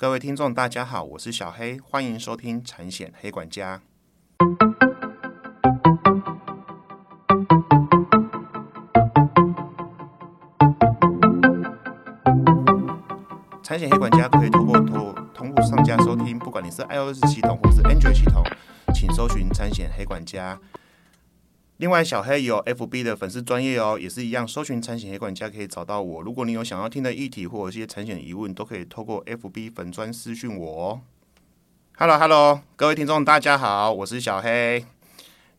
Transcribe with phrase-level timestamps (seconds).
[0.00, 3.82] 各位听众，大家好，我是小黑，欢迎收听产险黑管家。
[13.60, 18.44] 产险黑管家可以通过通通过上架收听，不管你是 iOS 系统或是 Android 系统，
[18.94, 20.56] 请搜寻产险黑管家。
[21.78, 26.20] 另外，小黑有 FB 的粉丝专业哦，也是一样，搜寻产险黑管家可以找到我。
[26.20, 31.00] 如果你有想要听的议题或者一些产险疑问，都可以透过 FB 粉专私讯我哦。
[31.96, 34.84] Hello Hello，各位听众大家好，我是小黑，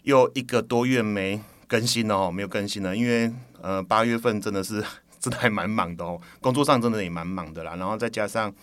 [0.04, 3.32] 又一个多月没更新了哦，没有更新了，因为
[3.62, 4.84] 呃八月份真的是
[5.22, 8.54] 真的还蛮忙的哦，工作上真的也蛮忙的啦，然后再加上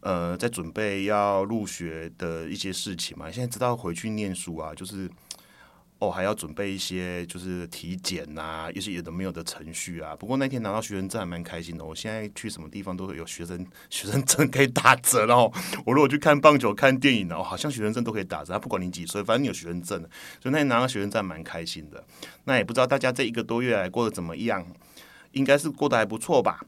[0.00, 5.10] 呃在准备要入学的一些事情嘛，现在知道回去念书啊，就是。
[5.98, 10.14] 哦，还要准备一些就是体检呐，一些有的没有的程序啊。
[10.14, 11.82] 不过那天拿到学生证还蛮开心的。
[11.82, 15.50] 我现在去什么地方都会有学生学生证可以打折哦。
[15.86, 18.58] 我如果去看棒球、看电影哦，好像学生证都可以打折。
[18.58, 19.98] 不管你几岁，反正你有学生证，
[20.40, 22.04] 所以那天拿到学生证蛮开心的。
[22.44, 24.66] 那也不知道大家这一个多月来过得怎么样？
[25.32, 26.60] 应该是过得还不错吧。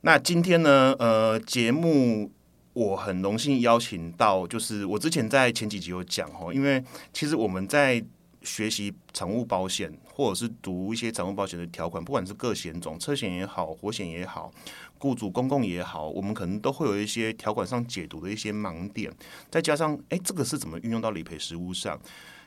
[0.00, 2.32] 那今天呢，呃，节目
[2.72, 8.02] 我很荣幸邀请到，就是我之前在前几集有讲哦，因为其实我们在
[8.44, 14.52] 学习财务保险，或者是读一些财务保险的条款，不管是各险种，车险也好，火险也好，
[14.98, 19.12] 雇主公共也好，我们可能都会有一些条款上解读的一些盲点，
[19.50, 22.00] 再加上，哎，这个是怎么运用到理赔实务上？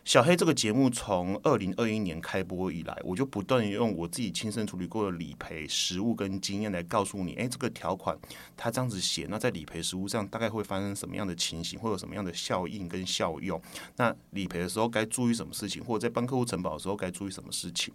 [0.05, 8.15] 小黑这个节目从二零二一年开播以来，我就不断用我自己亲身处理过的理赔实务跟经验来告诉你，哎，这个条款
[8.55, 13.59] 它这样子写，那在理赔实务上大概会发生什么样的情形，会有什么样的效应跟效用？
[13.95, 17.91] 那理赔的时候该注意什么事情，或者在帮客户承保的时候该注意什么事情？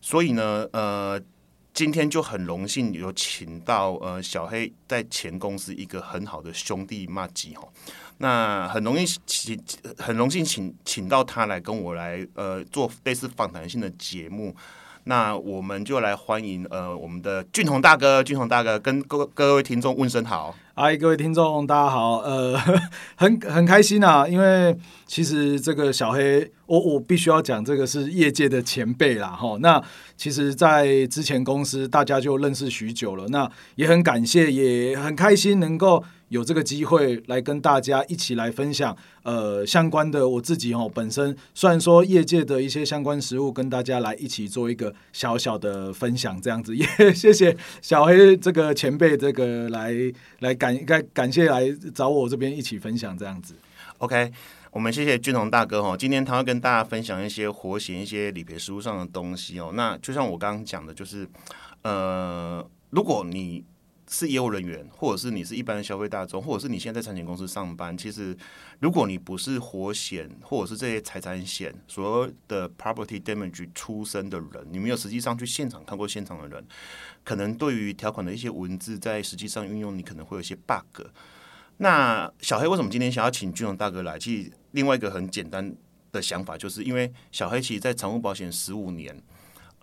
[0.00, 1.20] 所以呢，呃，
[1.74, 7.68] 今天就很荣幸有请到呃小黑在前公司一个很好的兄弟骂吉哈。
[8.18, 9.60] 那很容易请，
[9.98, 14.54] 很荣幸请请到他来跟我来呃做类似访谈性的节目。
[15.06, 20.54] 那我们就来欢迎呃我们的俊宏大哥，俊宏大哥跟各各位听众问声好。
[20.74, 22.58] 嗨，各位听众大家好，呃，
[23.14, 24.76] 很 很开心啊，因为
[25.06, 29.56] 其实这个小黑，我我必须要讲，这个是业界的前辈啦，哈。
[29.60, 29.80] 那
[30.16, 36.02] 其实，在之前公司大家就认识许久了，那也很感谢，也很开心能够。
[36.34, 46.84] 有这个机会来跟大家一起来分享，呃，相关的我自己哦，本身虽然说业界的一些相关实务，跟大家来一起做一个小小的分享，这样子 也
[47.14, 49.94] 谢谢小黑这个前辈，这个来
[50.40, 53.54] 来感感感谢来找我这边一起分享这样子。
[53.98, 54.32] OK，
[54.72, 59.70] 我们谢谢俊宏大哥哈，今天他会跟大家分享一些活险、一些理赔实务上的东西哦。
[59.72, 61.28] 那就像我刚刚讲的，就是
[61.82, 63.62] 呃，如果你
[64.14, 68.36] 是业务人员，或者是你是一般的消费大众，或者是你现在在产险公司上班，其实
[68.78, 76.64] 如果你不是活险或者是这些财产险所有的 property damage 出身的人，你没有实际上去现场看过现场的人，
[77.24, 81.08] 可能对于条款的一些文字在实际上运用，你可能会有一些 bug。
[81.78, 84.16] 那小黑为什么今天想要请俊荣大哥来？
[84.16, 85.74] 其实另外一个很简单
[86.12, 89.20] 的想法，就是因为小黑其实，在财务保险十五年。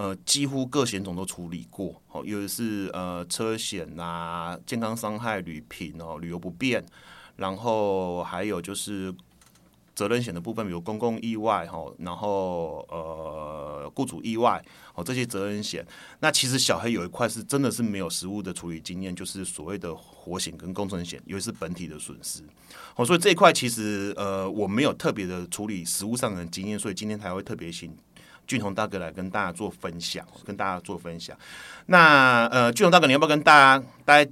[0.02, 6.84] 呃，几乎各险种都处理过，哦，尤其是呃车险啊、健康伤害、旅平哦、旅游不便，
[7.36, 9.14] 然后还有就是
[9.94, 14.60] 责任险的部分，比如公共意外哈，然后呃雇主意外
[14.96, 15.86] 哦这些责任险。
[16.20, 22.42] 那其实小黑有一块是真的是没有实物的处理经验，就是所谓的火险跟工程险，尤其是本体的损失。
[22.96, 27.96] 哦，所以这一块其实呃我没有特别的处理实物上的经验，所以今天才会特别请。
[28.48, 31.38] 俊宏大哥来跟大家做分享，跟大家做分享。
[31.86, 34.30] 那呃，俊宏大哥，你要不要跟大家大家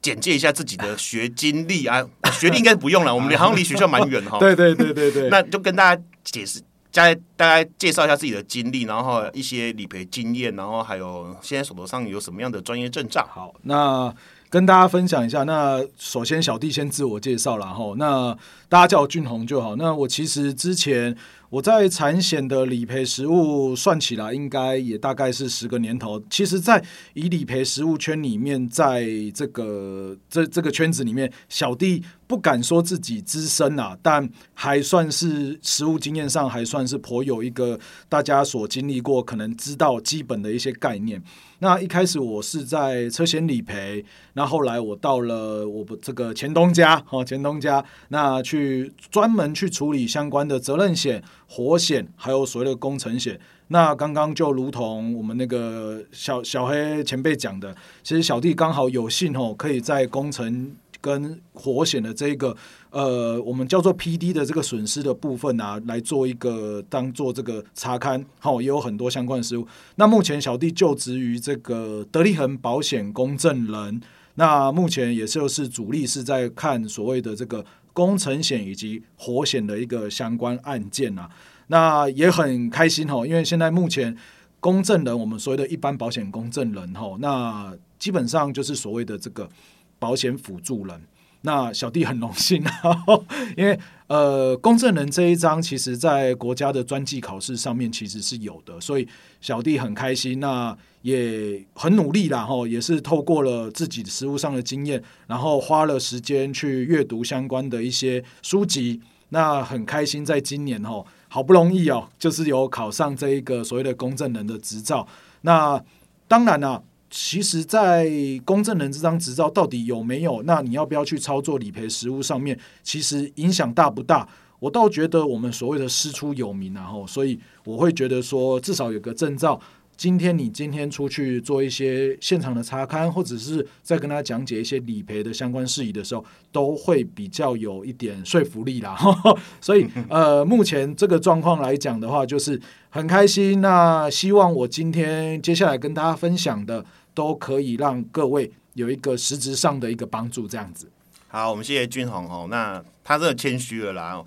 [0.00, 2.02] 简介一下自己的学经历啊？
[2.32, 4.38] 学历应该不用了，我们好像离学校蛮远哈。
[4.40, 13.28] 对对对对对，那就跟大家解释，加大家介绍一下自己的经历，然后一些理赔经验，然后还有现在手头上有什么样的专业证照。
[13.30, 14.14] 好，那
[14.48, 15.42] 跟大家分享一下。
[15.42, 18.34] 那首先小弟先自我介绍了哈，那
[18.68, 19.76] 大家叫我俊宏就好。
[19.76, 21.14] 那我其实之前。
[21.50, 26.22] 我在产险的理赔实务算起来，应该也大概是十个年头。
[26.28, 26.84] 其实，在
[27.14, 37.80] 以理赔实务圈里面，在这个这这个圈子里面，小弟不敢说自己资深啊，但还算是实务经验上还算是颇有一个
[38.10, 41.22] 大家所经历过，可能知道基本的一些概念。
[41.60, 44.04] 那一开始我是在车险理赔，
[44.34, 53.40] 那后来我到了我不这个前东家哦，前东家那去专门去处理相关的责任险、火险，还有所谓的工程险。
[53.68, 62.56] 那刚刚就如同我们那个小小黑前辈讲的，其实小弟刚好有幸哦，可以在工程跟火险的这个
[62.90, 69.66] 呃，我们叫做 P D 的这个损失的部分啊，来做一个当做这个查勘，好，也有很多相关的事务。
[69.96, 74.00] 那目前小弟就职于这个德利恒保险公证人，
[74.36, 77.64] 那目前也就是主力是在看所谓的这个
[77.98, 81.28] 工程险以及火险的一个相关案件啊。
[81.66, 84.16] 那也很开心哈，因为现在目前
[84.60, 89.50] 公证人，我们所谓的一般保险公证人哈，那基本上就是所谓的这个
[89.98, 91.02] 保险辅助人。
[91.42, 92.62] 那小弟很荣幸，
[93.56, 99.06] 因为呃，公证人这一章，其实在国家的专技考试上面其实是有的，所以
[99.40, 115.06] 小弟很开心，那也很努力啦，哈，也是透过了自己实务上的经验，然后花了时间去阅读相关的一些书籍，那很开心，在今年哈，好不容易哦，就是有考上这一个所谓的公证人的执照，
[115.42, 115.80] 那
[116.26, 116.82] 当然啦。
[117.10, 118.10] 其实，在
[118.44, 120.42] 公证人这张执照到底有没有？
[120.44, 122.58] 那你要不要去操作理赔实务上面？
[122.82, 124.28] 其实影响大不大？
[124.60, 129.60] 我倒觉得我们所谓的师出有名，然后，所以我会觉得说，至少有个证照。
[129.96, 138.96] 今天你今天出去做一些现场的查勘，或者是在跟他讲解一些理赔的相关事宜的时候，都会比较有一点说服力啦。
[139.60, 143.60] 所以， 呃，目前这个状况来讲的话，就是很开心。
[143.60, 146.84] 那希望我今天接下来跟大家分享的，
[147.18, 150.46] 都可以让各位有一个实质上的一个帮助。
[150.46, 150.88] 这样子。
[151.26, 152.46] 好，我们谢谢俊宏哦。
[152.48, 154.24] 那他真的谦虚了啦。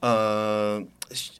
[0.00, 0.82] 呃，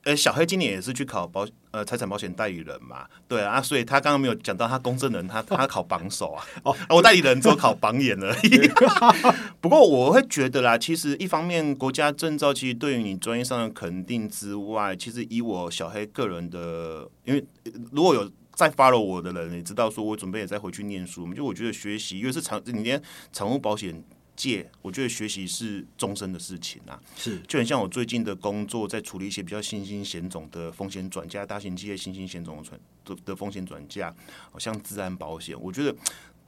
[0.05, 8.71] 呃，小黑今年也是去考保呃财产保险代理人嘛，对啊，所以他刚刚没有讲到他公证人，他 他考榜首啊，哦，我代理人只有考榜眼而已。
[9.63, 17.43] 不过我会觉得啦，其实一方面国家证照其实对于你专业上的肯定之外，其实以我小黑个人的，因为
[17.93, 23.03] 如果有再 follow 我的人，也知道说我准备也再回去念书，就我觉得学习，因为是长，你连
[23.33, 24.05] 产物保险。
[24.37, 27.39] 界，我觉得学习是终身的事情啊，是。
[27.41, 34.15] 就很像我最近的工作，在处理一些比较新兴险种的风险转嫁，大型企业新兴险种的转的的风险转嫁，
[34.51, 35.95] 好像自然保险，我觉得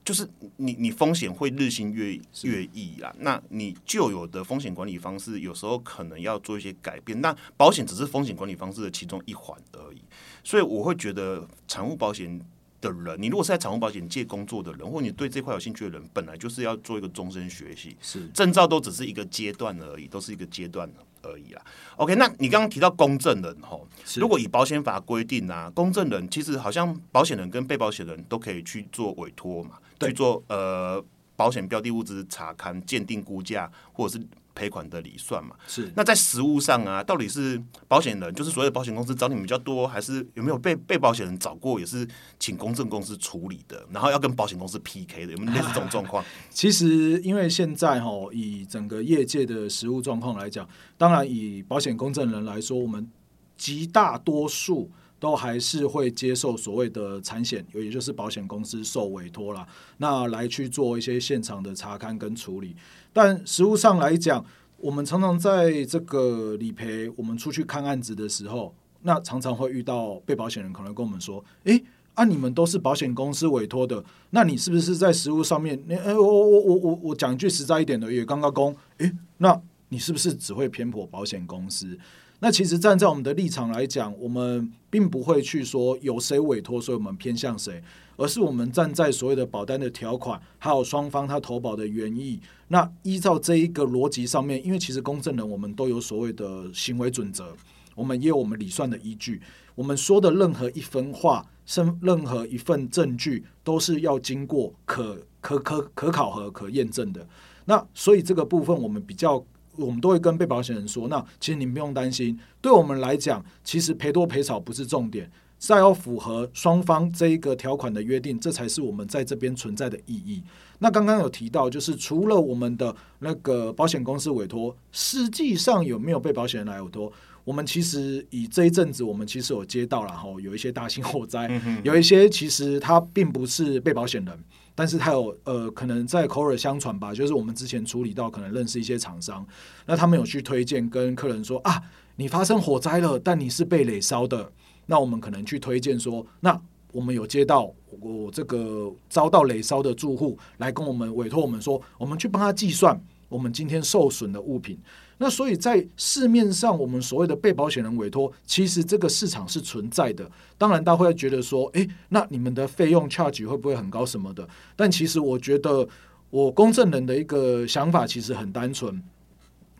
[0.03, 0.27] 就是
[0.57, 10.01] 你你风险会日新月月异啦，那你旧有的风险管理方式，有时候可能要做一些改变，那保险只是风险管理方式的其中一环而已，
[10.45, 12.41] 所以我会觉得产物保险。
[12.83, 20.93] 的人，你如果是在产物保险界工作的人，或你对这块有兴趣的人，本来就是要做一个终身学习，是证照都只是一个阶段而已，都是一个阶段
[21.23, 21.63] 而已啦。
[21.95, 23.87] OK，那你刚刚提到公证人吼，
[24.17, 31.01] 如果以保险法规定啊，公证人其实好像保险人跟被保险人都可以去做委托嘛，去做呃
[31.37, 34.27] 保险标的物资查勘、鉴定估价，或者是。
[34.55, 42.07] 赔款的理算嘛，是那在实物上啊，到底是保险人，就是所谓的保险公司找你们比较多，还是有没有被被保险人找过，也是
[42.39, 46.25] 请公证公司处理的，然后要跟保险公司 PK 的，有没有类似这种状况？
[46.51, 53.11] 其实因为现在哈，以整个业界的实物状况来讲，当然以保险公证人来说，我们
[53.57, 54.91] 极大多数
[55.23, 59.65] 都还是会接受所谓的产险，也就是保险公司受委托了，
[59.99, 62.75] 那来去做一些现场的查勘跟处理。
[63.13, 64.45] 但实物上来讲，
[64.79, 71.81] 我们常常在这个理赔，我们出去看案子的时候，那常常会遇到被保险人可能跟我们说：“诶，
[72.15, 75.81] 啊，你们都是保险公司委托的，那你是不是在实物上面？
[75.87, 81.97] 你诶，我我我我我讲一句实在一点的，也刚刚公，诶，那你是不是只会偏颇保险公司？
[82.43, 87.81] 那其实站在我们的立场来讲，我们并不会去说有谁委托，所以我们偏向谁。”
[88.17, 97.55] 而是我们站在所谓的保单的条款，还有双方他投保的原意，那依照这一个逻辑上面，因为其实公证人我们都有所谓的行为准则，
[97.95, 99.41] 我们也有我们理算的依据，
[99.75, 107.27] 我们说的任何一分话，任任何一份证据，都是要经过可可可可考核、可验证的。
[107.65, 109.43] 那所以这个部分，我们比较，
[109.77, 115.31] 我们都会跟被保险人说，那其实你不用担心，对我们来讲，其实赔多赔少不是重点。
[115.59, 120.43] 是要符合双方这一个条款的约定，这才是我们在这边存在的意义。
[120.81, 127.13] 那刚刚有提到，就是除了我们的那个保险公司委托，实际上有没有被保险人来委托？
[127.45, 131.49] 我们其实以这一阵子，我们其实有接到了哈，有一些大型火灾，
[131.85, 134.37] 有一些其实他并不是被保险人，
[134.75, 139.47] 但是他有呃可能在口耳相传吧，就是我们之前处理到可能认识一些厂商，
[139.87, 141.83] 那他们有去推荐跟客人说啊，
[142.17, 144.51] 你发生火灾了，但你是被垒烧的。
[144.87, 146.61] 那我们可能去推荐说，那
[146.91, 154.79] 我们有接到我这个遭到雷烧的住户来跟我们委托我们说，我们去帮他计算我们今天受损的物品。
[155.19, 160.29] 那所以在市面上，我们所谓的被保险人委托，其实这个市场是存在的。
[160.59, 164.49] 当然，大家会觉得说，诶，那你们的费用 charge 会不会很高什么的？
[164.75, 165.87] 但其实我觉得，
[166.31, 169.03] 我公证人的一个想法其实很单纯，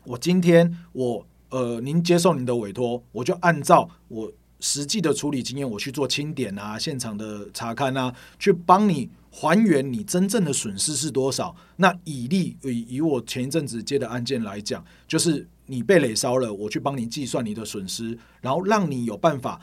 [0.05, 4.31] 我今天我呃，您接受您的委托，我就按照我
[4.63, 11.53] 实际的处理经验，我去做清点啊，现场的查勘啊，去帮你还原你真正的损失是多少。
[11.75, 19.59] 那以例以以我前一阵子接的案件来讲，就是你被垒烧了，我去帮你计算你的损失，然后让你有办法，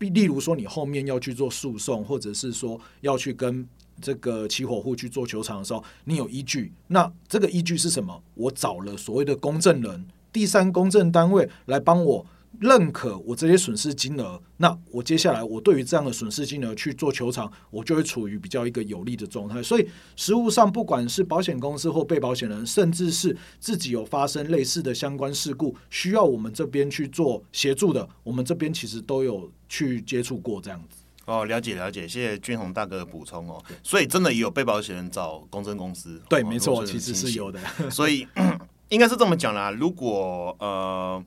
[0.00, 3.66] 例如说你后面要去做诉讼，或者是说要去跟。
[4.00, 6.72] 这个起火户去做球场的时候，你有依据？
[6.88, 8.20] 那这个依据是什么？
[8.34, 12.26] 我找了所谓的公证人、第三公证单位来帮我
[12.62, 14.40] 认可我这些损失金额。
[14.56, 19.62] 那我接下来我对于这样的损失金额去做球场，我就会处于比较一个有利的状态。
[19.62, 31.02] 所以实物上，不管是保险公司或被保险人，甚至是自己有发生类似的相关事故，需要我们这边去做协助的，我们这边其实都有去接触过这样子。
[31.24, 33.62] 哦，了解了解，谢谢俊宏大哥的补充哦。
[33.82, 37.60] 所以真的也有被保险人找公证公司，对，没错，其实是有的。
[37.90, 38.26] 所以
[38.90, 39.70] 应该是这么讲啦。
[39.70, 41.24] 如果呃，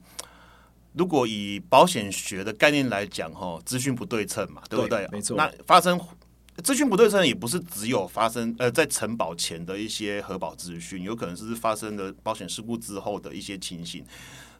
[0.98, 5.08] 如果以保险学的概念来讲，哈，资讯不对称嘛，对不对？
[5.12, 5.36] 没错。
[5.36, 6.00] 那发生
[6.64, 14.06] 资讯不对称，也不是只有发生呃在承保前的一些核保资讯，有可能是发生了保险事故之后的一些情形。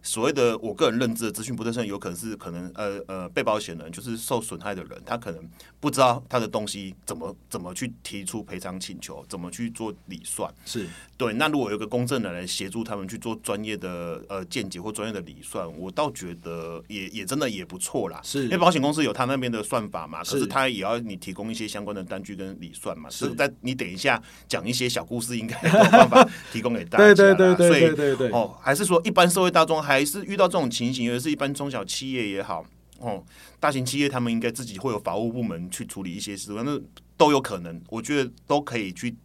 [0.06, 10.54] 所谓的我个人认知的资讯不对称，有可能是可能呃呃被保险人就是受损害的人，他可能不知道他的东西怎么怎么去提出赔偿请求，怎么去做理算。
[10.64, 11.34] 是对。
[11.34, 18.22] 那如果有个公证人来协助他们去做专业的呃见解或专业的理算，我倒觉得也也真的也不错啦。
[18.24, 23.10] 是因为保险公司有他那边的算法嘛，可是他也要你提供一些相关的单据跟理算嘛。
[23.10, 27.06] 是在你等一下讲一些小故事，应该有办法提供给大家。
[27.16, 28.30] 对对对对对对对。
[28.30, 29.95] 哦，还是说一般社会大众还。
[29.96, 32.66] 还是遇到这种情形，尤其是一般中小企业也好，
[33.00, 33.24] 哦，
[33.62, 36.84] 大型企业他们应该自己会有法务部门去处理一些事，反正
[37.16, 39.16] 都有可能，我觉得都可以去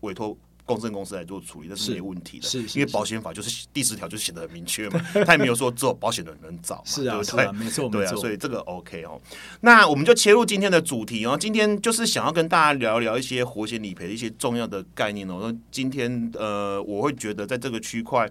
[0.00, 2.48] 委托公证公司来做处理，那是没问题的。
[2.48, 9.20] 是，因为保险法就是 第十条就写的很明确嘛， 他也没有说只有保险的人找，是啊，对啊，没错，对啊，所以这个 OK 哦。
[9.60, 15.38] 那我们就切入今天的主题哦，今天就是想要跟大家聊聊一些活险理赔的一些重要的概念哦。
[15.40, 18.28] 那今天呃，我会觉得在这个区块。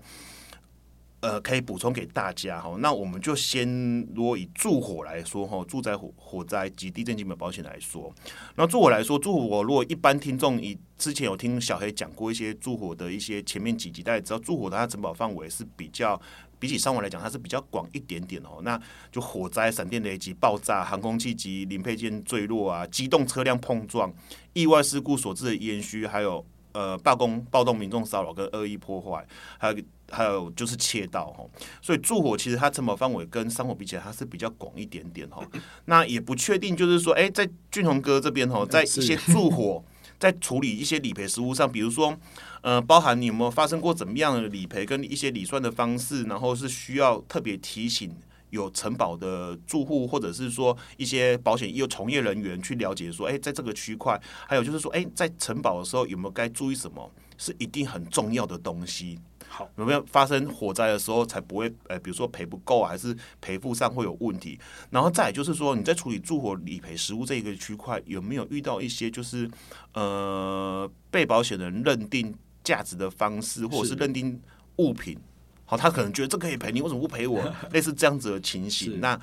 [1.25, 2.75] 呃，可以补充给大家哈。
[2.77, 3.67] 那我们就先，
[4.13, 8.13] 如果以住火来说哈，住宅火火灾及地震基本保险来说，
[8.55, 16.21] 那住火来说，住火如果一般听众以之前有听小黑讲过一些住火的一些前面几集，大家知道住火的它承保范围是比较
[16.59, 18.59] 比起伤亡来讲，它是比较广一点点哦。
[18.61, 18.79] 那
[19.11, 24.13] 就火灾、闪电雷击、爆炸、航空器及零配件坠落啊、机动车辆碰撞、
[24.53, 29.25] 意外事故所致的烟虚，还有呃罢工、暴动、民众骚扰跟恶意破坏，
[29.57, 29.77] 还有。
[30.11, 31.43] 还有就是切到哈，
[31.81, 35.43] 所以住火其实它承保范围跟商火比起来，它是比较广一点点哈。
[35.85, 39.83] 那也不确定，就是说，哎，在俊宏哥这边哈，在一些住火
[40.19, 42.15] 在处理一些理赔实务上，比如说，
[42.61, 48.15] 呃，包含你有没有发生过怎么样的理赔跟一些理算的方式，然后是需要特别提醒
[48.51, 59.19] 有承保的住户，或者是说一些保险业从业人员去了解说，哎，在这个区块，还有就是说，哎，在承保的时候有没有该注意什么，是一定很重要的东西。
[59.57, 61.73] 好，有没有发生火灾的时候才不会？
[61.87, 64.59] 呃，比如说赔不够，还是赔付上会有问题？
[64.89, 69.49] 然后再就是说，你在处理住火理赔实物这一个区块，有没有遇到一些就是
[69.93, 72.35] 呃被保险人认定
[72.65, 74.37] 价值的方式，或者是认定
[74.75, 75.17] 物品？
[75.63, 77.41] 好，他可能觉得这可以赔，你为什么不赔我？
[77.71, 78.99] 类似这样子的情形。
[78.99, 79.17] 那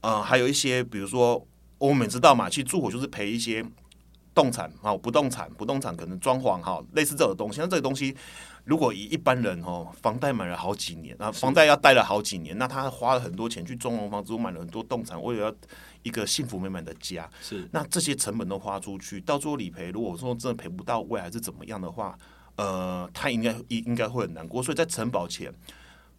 [0.00, 3.62] 呃，还有一些，比如说我们知道嘛，其实住火就是赔一些
[4.34, 7.60] 动产，啊，不动产，不动产可能装潢，哈，类似这种东西。
[7.60, 8.16] 那这个东西。
[8.64, 15.54] 如果以一般人哦，房贷买了好几年，那房贷要贷了好几年，那他花了很多钱去装潢房子，我买了很多动产，为了要
[16.04, 17.28] 一个幸福美满的家。
[17.40, 22.16] 是，那这些成本都花出去，到最后理赔，如果说真的赔不到位，还是怎么样的话，
[22.54, 24.62] 呃，他应该应应该会很难过。
[24.62, 25.52] 所以在承保前，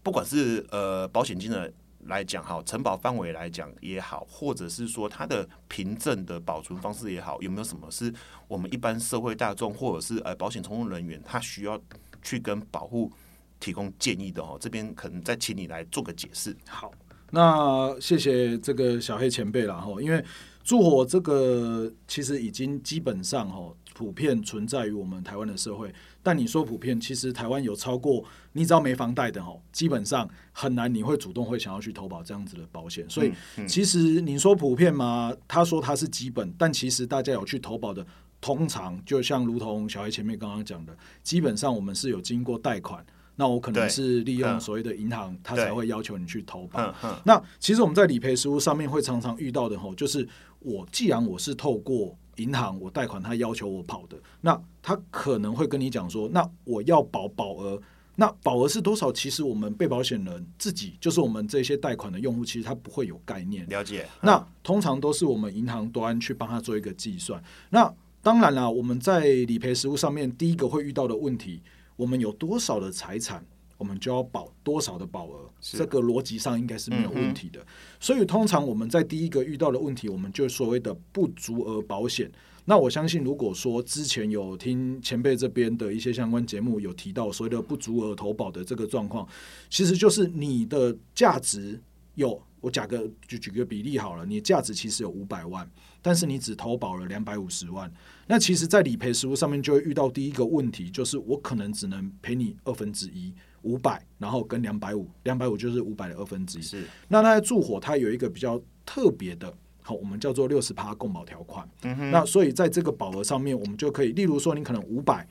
[0.02, 1.72] 不管是呃保险金的
[2.08, 8.14] 来讲，哈，承保范围来讲也好，或者是说它的凭证的保存方式也好，有没有什么是
[8.50, 11.80] 我们一般社会大众或者是呃保险从业人员他需要？
[12.24, 13.12] 去跟保护
[13.60, 16.56] 提供建议的哦，这边可能再请你来做个解释。
[16.68, 16.92] 好，
[17.32, 20.24] 那谢谢这个小黑前辈了哈，因为
[20.64, 33.08] 住火这个其实已经基本上哈普遍存在于我们台湾的社会，但你说普遍，其实台湾有超过你只要没房贷的哦，基本上很难你会主动会想要去投保这样子的保险。
[33.10, 33.32] 所以
[33.68, 35.34] 其实你说普遍嘛？
[35.48, 38.06] 他说他是基本，但其实大家有去投保的。
[38.44, 43.02] 通常就像如同小黑前面刚刚讲的，基本上我们是有经过贷款，
[43.38, 46.94] 那我可能是利用所谓的银行，他才会要求你去投保。
[47.24, 50.28] 那其实我们在理赔实务上面会常常遇到的吼，就是
[50.60, 57.82] 我既然我是透过银行我贷款，他要求我跑的，那他可能会跟你讲说，那我要保保额，
[58.18, 59.10] 那保额是多少？
[59.10, 63.66] 其实我们被保险人自己，就是我们这些贷款的用户，其实他不会有概念。
[63.70, 64.06] 了解。
[64.20, 67.42] 那通常都是我们银行端去帮他做一个计算。
[67.70, 67.92] 那
[68.24, 71.62] 当然了，我们在理赔实务上面，第一个会遇到的问题，
[71.98, 73.46] 我们有多少的财产？
[73.78, 77.60] 我们就要保多少的保额，这个逻辑上应该是没有问题的。
[78.00, 82.32] 所以通常我们在第一个遇到的问题，我们就所谓的不足额保险。
[82.64, 89.28] 那我相信，如果说之前有听前辈这边的一些相关节目有提到所谓的不足额投保的这个状况，
[89.70, 91.78] 其实就是你的价值
[92.16, 95.70] 有，我假个就举个比例好了，你价值其实有五百万，
[96.02, 97.92] 但是你只投保了两百五十万，
[98.28, 103.34] 那其实，在理赔实务上面就会遇到第一个问题，就是我可能只能赔你二分之一。
[103.64, 106.62] 五百，然后跟两百五，两百五就是五百的二分之一。
[106.62, 111.66] 是，那它住火，它有一个比较特别的，好，我们叫做六十趴共保条款。
[111.84, 112.12] 嗯哼。
[112.12, 115.26] 那所以在这个保额上面，我们就可以，例如说，你可能五百，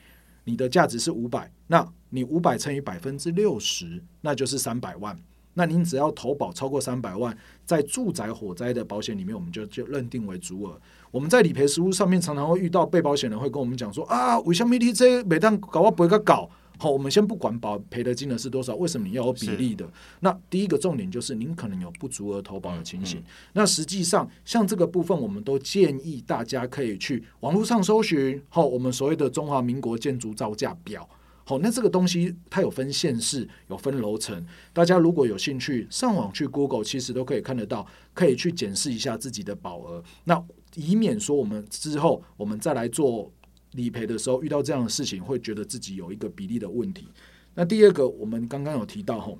[0.44, 5.14] 你的价值是五百，那你五百乘以百分之六十，那就是三百万。
[5.52, 10.80] 那您只要投保超过三百万，在住宅火灾的保险里面，我们就就认定为足额。
[11.12, 16.48] 我们在理赔实务上面，常常会遇到被保险人会跟我们讲说啊，为什么 T 这每当搞我不会个搞？
[16.78, 19.86] 好，我们先不管保赔的金额是多少，为什么你要有比例的？
[20.20, 23.22] 那第一个重点就是您可能有不足额投保的情形。
[23.52, 31.06] 那实际上，像这个部分，我们都建议大家可以去网络上搜寻，好，我们所谓的中华民国建筑造价表。
[31.44, 34.44] 好，那这个东西它有分县市，有分楼层。
[34.72, 40.02] 大家如果有兴趣，上网去 Google，其实都可以看得到，可以去检视一下自己的保额。
[40.24, 40.42] 那
[40.74, 43.32] 以免说我们之后我们再来做。
[43.74, 47.08] 理赔的时候遇到这样的事情，会觉得自己有一个比例的问题。
[47.54, 49.38] 那第二个，我们刚刚有提到吼，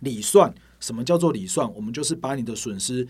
[0.00, 1.72] 理算什么叫做理算？
[1.72, 3.06] 我们就是把你的损失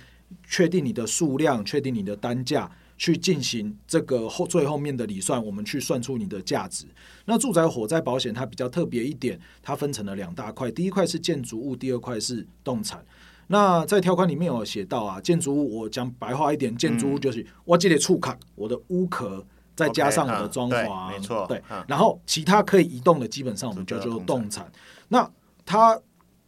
[0.46, 6.84] 确定你的数量，确定你的单价，去进行这个后最后面的理算，我们去算出你的价值。
[7.24, 13.02] 那住宅火灾保险它比较特别一点，它分成了两大块，第一块是建筑物，第二块是动产。
[13.48, 19.45] 那在条款里面有写到啊，建筑物我讲白话一点，建筑物就是我这里触卡我的屋壳。
[19.76, 24.71] 再加上我的装潢，没错，对，然后其他可以移动的，基本上我们就叫做动产。
[25.08, 25.28] 那
[25.66, 26.00] 它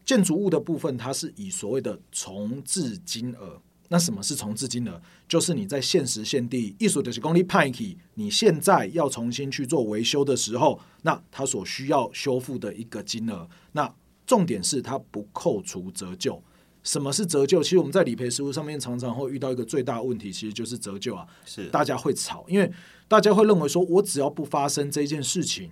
[0.04, 3.60] 建筑物的部分，它是以所谓的重置金额。
[3.88, 5.02] 那什么是重置金额？
[5.26, 13.48] 就是你在限时现地艺术的公里派起，你现在要重新去做维修的时候，那它所需要修复的一个金额。
[13.72, 13.92] 那
[14.24, 16.40] 重点是它不扣除折旧。
[16.86, 17.60] 什么是折旧？
[17.60, 21.26] 其实我们在理赔实务上面常常会遇到一个最大的问题，其实就是折旧啊。
[21.44, 22.72] 是大家会吵，因为
[23.08, 25.68] 大家会认为说，我只要不发生这件事情，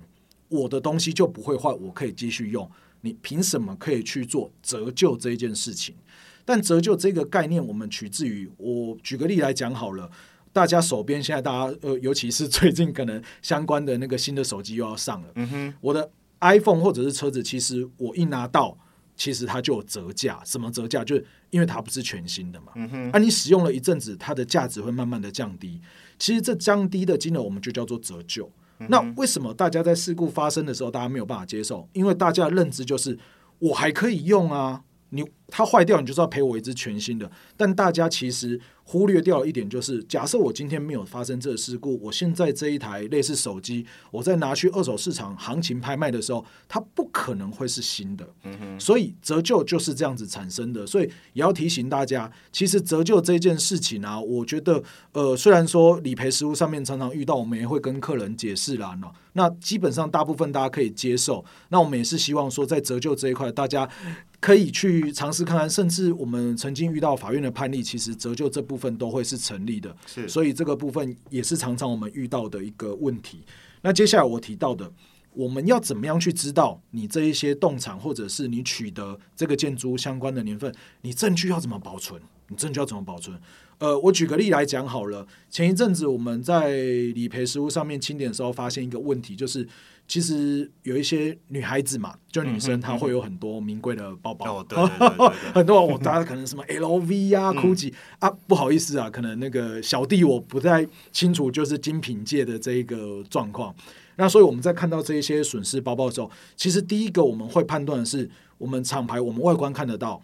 [0.48, 2.68] 我的东西就不会坏，我可以继续用。
[3.02, 5.94] 你凭什么可以去做折旧这一件事情？
[6.44, 10.10] 但折旧这个概念，我们取自于我举个例来讲好了。
[10.52, 15.28] 大家手边现在大家呃，尤其是最近可能相关的那个新的手机又要上了。
[15.36, 18.76] 嗯哼，我的 iPhone 或者是车子，其实我一拿到。
[19.16, 21.04] 其实它就有折价，什么折价？
[21.04, 22.72] 就是因为它不是全新的嘛。
[22.76, 23.10] 嗯哼。
[23.10, 25.80] 啊，你使用了一阵子，它的价值会慢慢的降低。
[26.18, 28.50] 其实这降低的金额，我们就叫做折旧。
[28.88, 31.88] 那为什么大家在事故发生的时候，大家没有办法接受？
[31.92, 33.18] 因为大家的认知就是，
[33.58, 34.82] 我还可以用啊。
[35.14, 37.30] 你它坏掉，你就是要赔我一只全新的。
[37.56, 38.60] 但大家其实。
[38.86, 48.28] 忽略掉一点，就是假设我今天没有发生这个事故，我现在这一台类似手机，我在拿去二手市场行情拍卖的时候，它不可能会是新的。
[48.42, 50.86] 嗯哼，所以折旧就是这样子产生的。
[50.86, 58.94] 所以也要提醒大家，其实折旧这件事情啊，我觉得，呃，虽然说理赔实务上面常常遇到，我们也会跟客人解释啦。
[59.00, 61.42] 那那基本上大部分大家可以接受。
[61.70, 63.88] 那我们也是希望说，在折旧这一块，大家
[64.44, 68.74] 可以去尝试看看，甚至我们曾经遇到法院的判例，其实折旧这部。
[68.84, 73.42] 分都会是成立的，是，所以这个部分也是常常我们遇到的一个问题。
[73.80, 74.92] 那接下来我提到的，
[75.32, 82.20] 我们要怎么样去知道你这一些动产或者是你取得这个建筑相关的年份，你证据要怎么保存？
[82.48, 83.40] 你证据要怎么保存？
[83.78, 85.26] 呃，我举个例来讲好了。
[85.50, 86.70] 前一阵子我们在
[87.14, 89.66] 理赔实务上面清点的时候，发现一个问题，就是
[90.06, 103.74] 其实有一些女孩子嘛，就女生她会有很多名贵的包包， 对对对，很多我大家可能什么 LV 啊、GUCCI 啊，不好意思啊，可能那个小弟我不太清楚，就是精品界的这一个状况。
[104.16, 110.22] 那所以我们在看到这一些损失包包的时候，其实第一个我们会判断的是，我们厂牌我们外观看得到，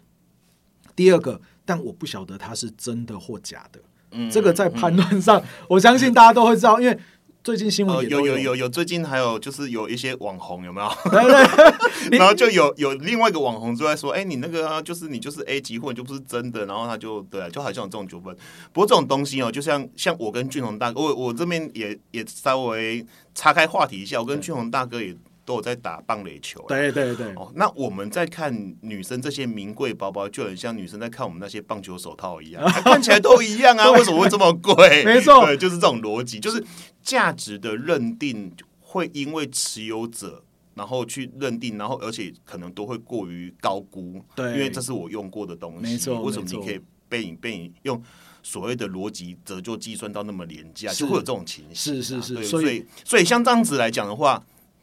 [1.01, 1.41] 第二个。
[1.63, 3.79] 但我不晓得它是真的或假的，
[4.11, 6.99] 嗯这个在判断上，我相信大家都会知道，因为
[7.43, 10.89] 最近新闻呃，有有有有，最近还有就是有一些网红有没有？
[11.09, 11.21] 对
[12.09, 18.35] 对， 然后就有有另外一个网红就在说，哎、你那个、啊、就是你就是 A 级货，你就不是真的，然后他就对、啊，就好像有这种纠纷。
[18.73, 26.63] 不过这种东西哦，就像像我跟俊宏大哥，我我这边也也稍微岔开话题一下，我跟俊宏大哥也都有在打棒垒球。
[26.67, 35.03] 对对对，哦，那我们在看女生这些名贵包包，就很像女生在看我们那些棒球手套一样，啊 看起来都一样啊，为什么会这么贵？
[35.05, 36.63] 没错 对，就是这种逻辑，就是
[37.01, 40.43] 价值的认定会因为持有者。
[40.73, 48.01] 然后去认定，然后而且可能都会过于高估，对因为这是我用过的东西，没错为什么你可以被你被你用
[48.41, 54.41] 所谓的逻辑折旧计算到那么廉价，就会有这种情形啊、是是是所以所以像这样子来讲的话，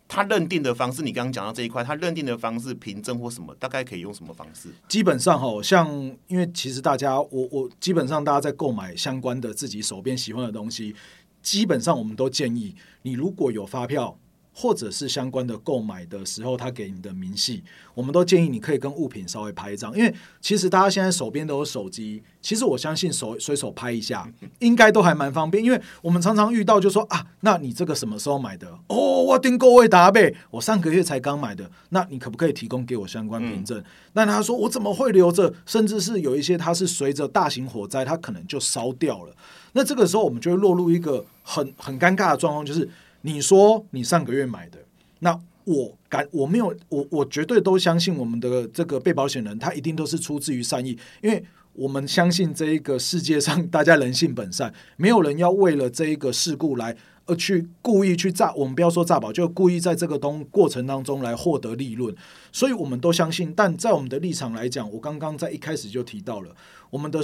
[0.09, 4.71] 他认定的方式，你刚刚讲到这一块，他认定的方式，凭证或什么，大概可以用什么方式？
[4.88, 5.87] 基本上哈，像
[6.27, 10.97] 因为其实大家，我我基本上大家在购买相关的自己手边喜欢的东西，
[11.42, 14.18] 基本上我们都建议你如果有发票。
[14.61, 17.62] 或者是相关的购买的时候，他给你的明细，
[17.94, 25.62] 我们都建议你可以跟物品稍微拍一张，因为其实大家现在手边都有手机，其实我相信手随手拍一下，应该都还蛮方便。
[25.62, 28.68] 因为我们常常遇到就说啊，那你这个什么时候买的？
[28.88, 33.81] 哦，我订购位达贝，我上个月才刚买的，那你可不可以提供给我相关凭证？
[34.14, 35.55] 那他说我怎么会留着？
[35.64, 39.33] 甚至是有一些它是随着大型火灾，它可能就烧掉了。
[39.75, 42.88] 那这个时候我们就会落入一个很很尴尬的状况，就是
[43.23, 44.79] 你说你上个月买的，
[45.21, 62.15] 那我感我没有我我绝对都相信我们的这个被保险人，他一定都是出自于善意，因为我们相信这一个世界上大家人性本善，没有人要为了这一个事故来而去故意去诈，我们不要说诈保，就故意在这个东过程当中来获得利润，
[62.51, 63.53] 所以我们都相信。
[63.55, 66.57] 但在我们的立场来讲，我刚刚在一开始就提到了，
[66.89, 67.23] 我们的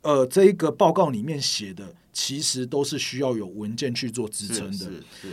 [0.00, 4.86] 呃这一个报告里面写的，其实都是需要有文件去做支撑的。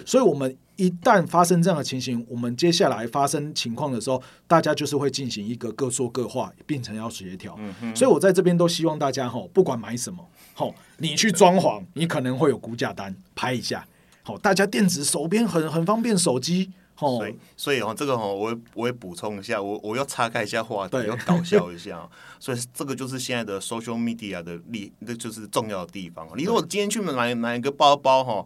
[0.06, 7.60] 所以，我们一旦发生这样的情形，我们接下来发生情况的时候，大家就是会进行一个各说各话，变成要协调。
[7.94, 13.86] 所以我在这边都希望大家哈，不管买什么，吼，你去装潢，你可能会有估价单，拍一下。
[14.24, 16.72] 好，大家电子手边很很方便，手机。
[17.00, 22.10] 吼所，以，所以哦，这个哦，我会我也补充一下，我我要岔开一下话题，要搞笑一下哦。
[22.40, 26.28] 所以这个就是现在的 social media 的利，那就是重要的地方。
[26.36, 28.46] 你如果今天去买买一个包包哈，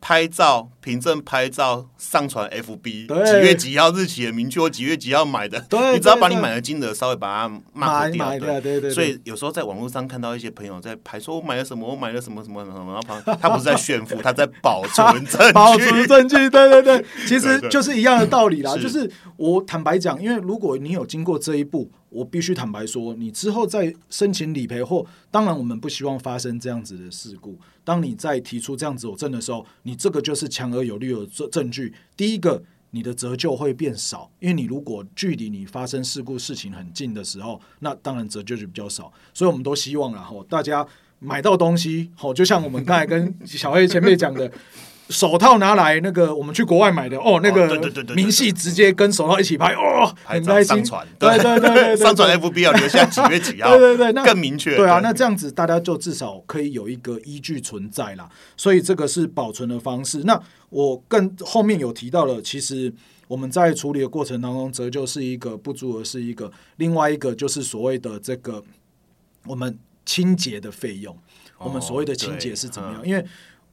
[0.00, 8.80] 拍照凭证拍照上传 FB，几月几号日期也明确，我几月几号买的，对你只要把你买的金额稍微把它买 mark 掉，对对。
[8.80, 8.90] 对。
[8.90, 18.74] 所以有时候在网络上看到一些朋友在拍，说我买了什么，我买了什么什么什么，然后旁他不是在炫富，他在保存证据， 保存证据， 对对对，其实就是一样的道理啦。
[18.76, 18.82] 是。
[18.82, 27.58] 就是我坦白讲，因为如果你有经过这一步，我必须坦白说，你之后再申请理赔或，当然我们不希望发生这样子的事故。
[27.84, 31.94] 当你再提出这样子佐证的时候，你这个就是强而有力的证证据。
[32.16, 39.12] 第一个，你的折旧会变少，因为你如果距离你发生事故事情很近的时候，那当然折旧就比较少。
[39.32, 40.86] 所以我们都希望然后大家
[41.18, 44.50] 买到东西，好，就像我们刚才跟小黑前辈讲的。
[45.08, 47.80] 手套拿来，那个我们去国外买的哦，那个
[48.14, 50.84] 明细直接跟手套一起拍哦，很开心上。
[50.84, 54.76] 传，对对对对对，上传 FB 要留下几月几号， 对对对，那更明确。
[54.76, 58.28] 对啊，那这样子大家就至少可以有一个依据存在啦。
[58.56, 60.18] 所以这个是保存的方式。
[60.24, 62.92] 那我更后面有提到了，其实
[63.28, 68.62] 我们在处理的过程当中，折旧是一个不足额是一个，另外一个就是所谓的这个
[69.46, 71.16] 我们清洁的费用。
[71.56, 73.04] 我们所谓的清洁是怎么样？
[73.04, 73.24] 因为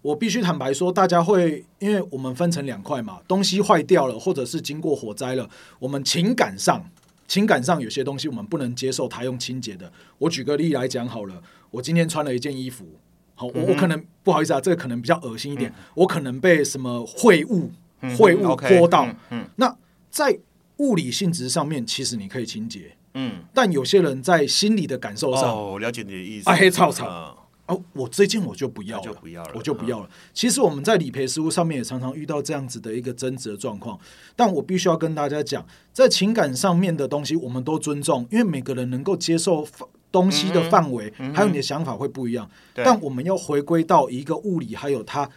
[0.05, 6.87] 我必须坦白说，大家会，因为我们分成两块嘛，东西坏掉了，或者是经过火灾了，我们情感上，
[7.27, 9.91] 情感上有些东西我们不能接受它用清洁的。
[10.19, 11.41] 我举个例来讲好了，
[11.71, 12.85] 我今天穿了一件衣服，
[13.33, 17.71] 好，我我可能不好意思啊，这个可能比较恶心一点，我可能被什么秽物
[18.15, 19.75] 秽物泼到，嗯嗯那
[20.11, 20.37] 在
[20.77, 26.47] 物理性质上面，其实你可以清洁，嗯，但有些人在心理的感受上，哦，我了解你的意思。
[26.47, 30.09] 啊黑草草嗯哦，我这件我就不要了，那就不要了我就不要了。
[30.33, 33.99] 其实我们在理赔事务上面也常常遇到这样子的一个争执的状况，
[34.35, 39.67] 但我必须要跟大家讲，在情感上面的东西，我们都尊重，因为每个人能够接受
[40.11, 42.47] 东西的范围，还有你的想法会不一样。
[42.75, 45.27] 但我们要回归到一个物理还有它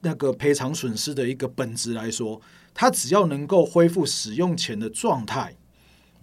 [0.00, 2.40] 那个赔偿损失的一个本质来说，
[2.74, 5.54] 它只要能够恢复使用前的状态。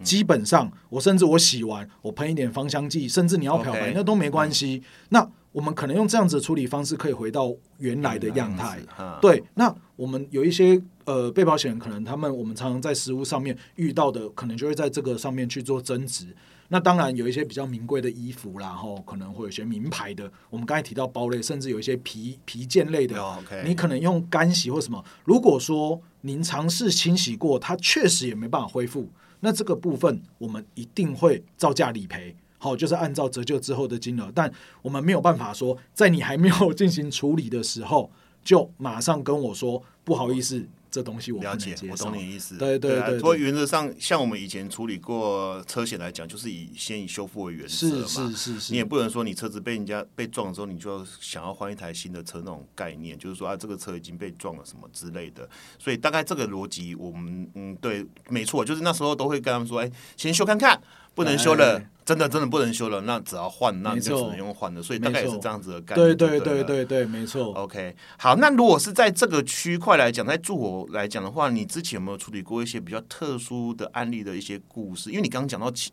[0.02, 4.82] 基本上，我甚至我洗完，我喷一点芳香剂，甚至你要漂白那都没关系。
[5.08, 8.78] 那我们可能用这样子的处理方式，可以回到原来的样态。
[9.22, 16.26] 对，那我们有一些呃被保险人，可能他们我们常常在实物上面遇到的，可能就会在这个上面去做增值。
[16.68, 20.30] 那当然有一些比较名贵的衣服啦，吼，可能会有一些名牌的。
[20.50, 23.18] 我们刚才提到包类，甚至有一些皮皮件类的，
[23.64, 25.02] 你可能用干洗或什么。
[25.24, 29.08] 如果说您尝试清洗过，它确实也没办法恢复，
[29.40, 32.36] 那这个部分我们一定会照价理赔。
[32.66, 34.52] 好，就是按照折旧之后的金额，但
[34.82, 38.10] 我们没有办法说，在你还没有进行处理的时候，
[38.42, 42.16] 就马上跟我说不好意思，这东西我了解，我懂。
[42.16, 42.56] 你意思。
[42.56, 48.06] 对对对对啊不过原则上，像我们以前处理过车险来讲，就是以先以修复为原则是嘛。
[48.06, 55.48] 是是是，你也不能说你车子被人家被撞的时候，你就想要换一台新的车那种概念，就是说啊，这个车已经被撞了什么之类的。
[55.78, 60.80] 所以大概这个逻辑，我们嗯，对，没错，就是那时候都会跟他们说，哎，先修看看，
[61.16, 64.80] 不能修了，哎真的真的不能修了，那只要换，那你就只能用换的。
[64.80, 66.38] 所以大概也是这样子的概念对对。
[66.38, 67.52] 对对对对，没错。
[67.54, 75.10] OK，好，那如果是在这个区块来讲，在住火来讲的话，你之前有没有处理过一些比较特殊的案例的一些故事？
[75.10, 75.92] 因为你刚刚讲到清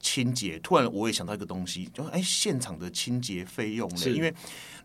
[0.00, 4.06] 清洁，突然我也想到一个东西，就是哎，现场的清洁费用呢。
[4.06, 4.32] 因为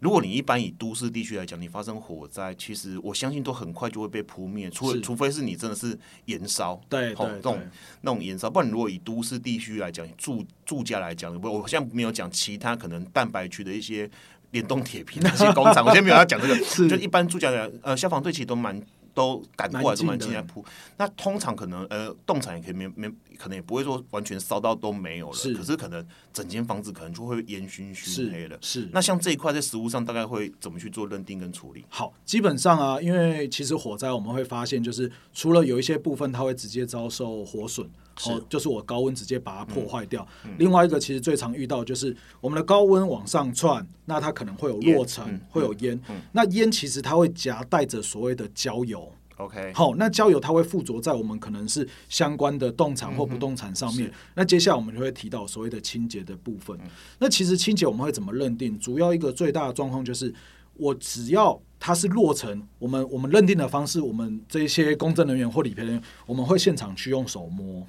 [0.05, 7.59] 如果你一般以都市地区来讲，你发生火灾，其实我相信都很快就会被扑灭，除了除非是你真的是燃烧，对对吼这种，
[8.01, 14.07] 那种燃烧，不然如果以都市地区来讲，住住家来讲，我我现在没有讲其他可能蛋白区的一些
[14.51, 16.87] 联动铁皮那些工厂， 我现在没有要讲这个，是。
[16.87, 18.79] 就一般住家来讲，呃，消防队其实都蛮
[19.15, 20.63] 都赶过来，都蛮蛮近的进来扑。
[20.97, 28.57] 那通常可能呃，动产也可以没没，可能也不会说完全烧到都没有了，是可是可能整间房子可能就会烟熏熏黑了。
[28.61, 28.87] 是。
[28.91, 31.83] 那像这一块在实物上大概会怎么去做认定跟处理？
[31.89, 37.89] 好，基本上啊，因为其实火灾我们会发现，就是除了有一些部分它会直接遭受火损，
[38.23, 40.25] 哦，就是我高温直接把它破坏掉。
[40.57, 45.99] 另外一个其实最常遇到就是我们的高温往上窜，那它可能会有落尘，嗯会有烟。
[46.31, 49.11] 那烟其实它会夹带着所谓的焦油。
[49.37, 54.09] OK，好，那焦油它会附着在我们可能是相关的动产或不动产上面。
[54.33, 56.79] 那接下来我们就会提到所谓的清洁的部分。
[57.19, 58.79] 那其实清洁我们会怎么认定？
[58.79, 60.33] 主要一个最大的状况就是，
[60.75, 67.85] 我只要它是落成，我们我们认定的方式，我们这一些公证人员或理赔人员，我们会现场去用手摸。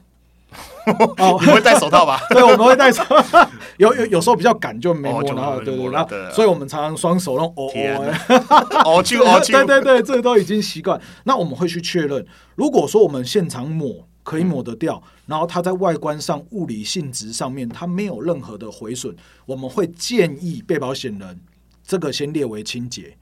[1.18, 2.20] 哦你会戴手套吧？
[2.30, 3.02] 对，我们会戴手，
[3.78, 11.00] 有有有时候比较赶就没摸，哦就然后对对，然后对所以我们常常双手弄哦天哦哪，哦去哦去，对对对，这都已经习惯。
[11.24, 21.40] 那我们会去确认，如果说我们现场抹可以抹得掉，然后它在外观上、物理性质上面它没有任何的毁损，我们会建议被保险人
[21.84, 23.16] 这个先列为清洁。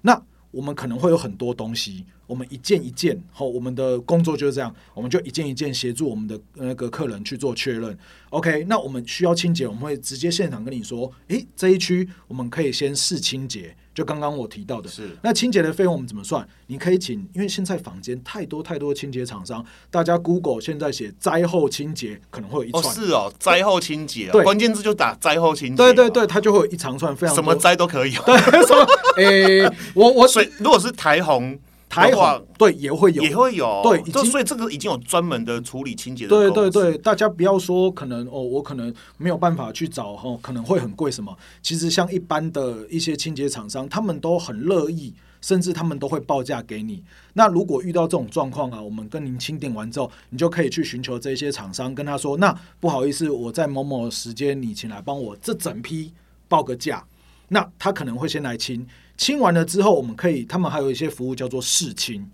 [0.00, 7.98] 那我们可能会有很多东西，我们一件一件，好我们的工作就是这样，我们就一件一件协助我们的那个客人去做确认。
[8.28, 14.88] OK，那我们需要清洁，我们会直接现场跟你说，诶，这一区我们可以先试清洁，就刚刚我提到的。
[14.88, 16.46] 是那清洁的费用我们怎么算？
[16.68, 22.94] 你可以请，因为现在坊间太多太多清洁厂商，大家 Google 现在写灾后清洁，可能会有一哦串。
[22.94, 28.22] 是哦，灾后清洁关键字就打灾后清洁，对对对，，它就会有一长串非常什么多灾都可以哦。
[28.26, 28.86] 对什么？
[29.16, 31.58] 诶、我我所以如果是台红
[31.90, 41.36] 台的话红对也会有，也会有，对就所以这个已经有专门的处理清洁的对对对，大家不要说可能哦，我可能没有办法去找哦，可能会很贵什么。
[41.60, 47.02] 其实像一般的一些清洁厂商，他们都很乐意，甚至他们都会报价给你。
[47.32, 56.12] 那如果遇到这种状况啊，我们跟您清点完之后，你就可以去寻求这些厂商，跟他说，那不好意思，我在某某时间你请来帮我这整批
[56.46, 57.04] 报个价。
[57.52, 58.86] 那他可能会先来清，
[59.20, 62.26] 清完了之后，我们可以，他们还有一些服务叫做试清，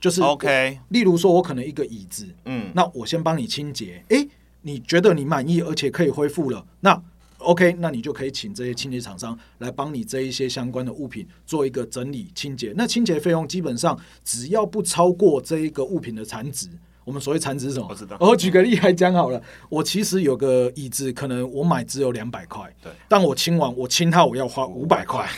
[0.00, 4.28] 就是，OK，例如说，我可能一个椅子，嗯，那我先帮你清洁，诶，
[4.62, 7.00] 你觉得你满意，而且可以恢复了，那
[7.38, 12.72] OK，那你就可以请这些清洁厂商来帮你这一些相关的物品做一个整理清洁。
[12.76, 16.68] 那清洁费用基本上只要不超过这一个物品的残值。
[17.04, 17.86] 我们所谓残值是什么？
[17.88, 25.28] 我知道我举个例来讲好了，我其实有个椅子，可能我买只有两百块，对，但我清完我清它，我要花五百块。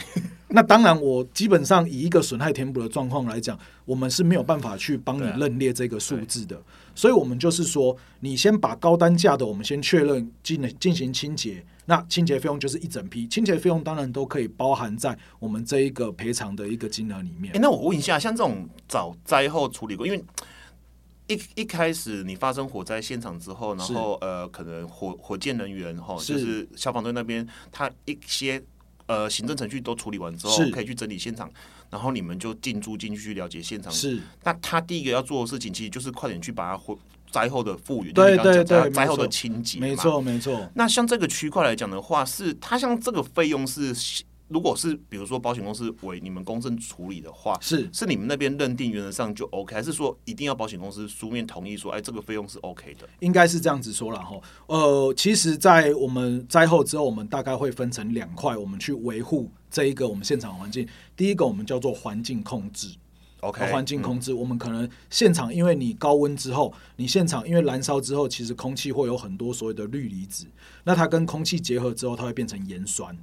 [0.55, 6.63] 那当然，我基本上以一个损害填补的状况来讲，我们是没有办法去帮你认列这个数字的。
[6.95, 11.67] 所以，我们就是说，你先把高单价的，我们先确认进进行清洁。
[11.87, 17.59] 那清洁费用就是一整批，清洁费用当然都可以包含在我们这一个赔偿的一个金额里面哎、。
[17.61, 20.25] 那我问一下，像这种早灾后处理过，因为
[21.27, 28.63] 一一开始你发生火灾现场之后，然后呃，可能火火箭人员哈，就是消防队那边，他一些
[29.07, 31.51] 呃行政程序都处理完之后，可以去整理现场，
[31.91, 33.93] 然后你们就进驻进去了解现场。
[33.93, 36.97] 是那他第一个要做的事情，其实就是快点去把它恢
[37.31, 39.97] 灾后的复原，对对对灾后的清洁，没。
[39.97, 40.71] 错，没错。
[40.75, 43.93] 那像这个区块来讲的话，是它像这个费用是，
[44.55, 53.09] 如果是比如说保险公司为你们公证处理的话，是是你们那边认定原则上就 OK，还是说一定要保险公司书面同意说，哎，这个费用是 OK 的？
[53.19, 54.41] 应该是这样子说了哈。
[54.69, 60.87] 呃，其实，在我们灾后之后，我们大概会分成两块，我们去维护这一个我们现场环境。
[61.17, 62.95] 第一个，我们叫做环境控制。
[63.41, 70.47] OK，环境控制，我们可能现场，因为你高温之后，你现场因为燃烧之后，其实空气会有很多所谓的氯离子，
[70.85, 73.15] 那它跟空气结合之后，它会变成盐酸。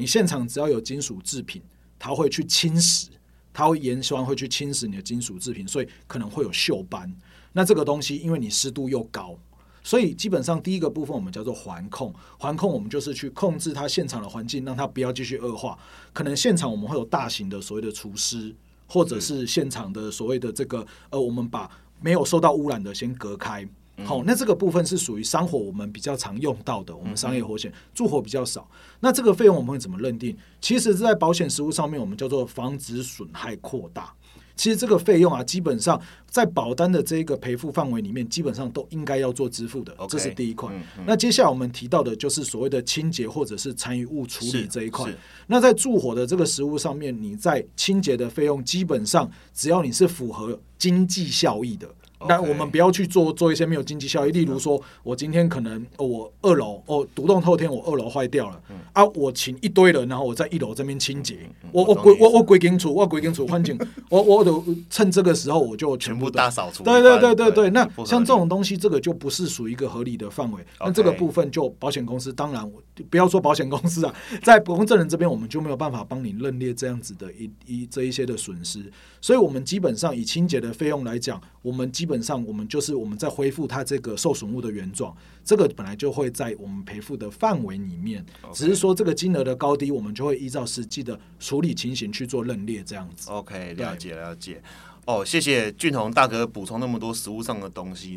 [0.00, 1.60] 你现场只要有金属制品，
[1.98, 3.08] 它会去侵蚀，
[3.52, 7.14] 它会盐酸会去侵蚀你的金属制品，所以可能会有锈斑。
[7.52, 9.36] 那这个东西，因为你湿度又高，
[9.82, 15.78] 所以基本上第一个部分我们叫做环控，环控我们就是去控制它现场的环境，让它不要继续恶化。
[16.14, 18.56] 可能现场我们会有大型的所谓的除湿。
[18.92, 23.64] 或者是现场的所谓的这个呃，我们把没有受到污染的先隔开。
[24.04, 28.68] 好，那这个部分是属于商火，我们比较常用到的，我们商业火险住火比较少。
[29.00, 30.36] 那这个费用我们会怎么认定？
[30.60, 34.12] 其实是在保险实务上面，我们叫做防止损害扩大。
[34.56, 40.70] 其实这个费用啊，基本上在保单的这个赔付范围里面，基本上都应该要做支付的，这是第一块。
[41.06, 45.10] 那接下来我们提到的就是所谓的清洁或者是残余物处理这一块。
[45.46, 51.88] 那在助火的这个实物上面，你在清洁的费用，基本上只要你是符合经济效益的。
[52.28, 58.60] 那我们不要去做做一些没有经济效益，例如说，我今天可能哦，我二楼哦，独栋透天，我二楼坏掉了，
[58.92, 61.38] 啊，我请一堆人，然后我在一楼这边清洁，
[61.72, 63.78] 我我归我我归清楚，我归清楚环境，
[64.08, 66.82] 我 我都趁这个时候我就全部大扫除。
[66.82, 70.64] 对对对对对，那像这种东西，这个就不是属于一个合理的范围。
[70.78, 78.80] 那这个部分就保险公司，当然我不要说保险公司啊，在公证人这边，我们就没有办法帮你认列这样子的一一这一些的损失。
[79.22, 93.30] 所以，我们基本上以清洁的费用来讲，我们基本上我们就是我们在恢复它这个受损物的原状，这个本来就会在我们赔付的范围里面，只是说这个金额的高低，我们就会依照实际的处理情形去做认列，这样子。
[93.30, 94.62] OK，了解了解。
[95.04, 98.16] 哦，谢谢俊宏大哥补充那么多实物上的东西。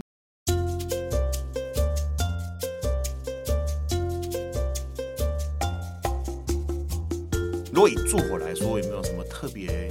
[7.74, 9.90] 如果以住火来说，有没有什么特别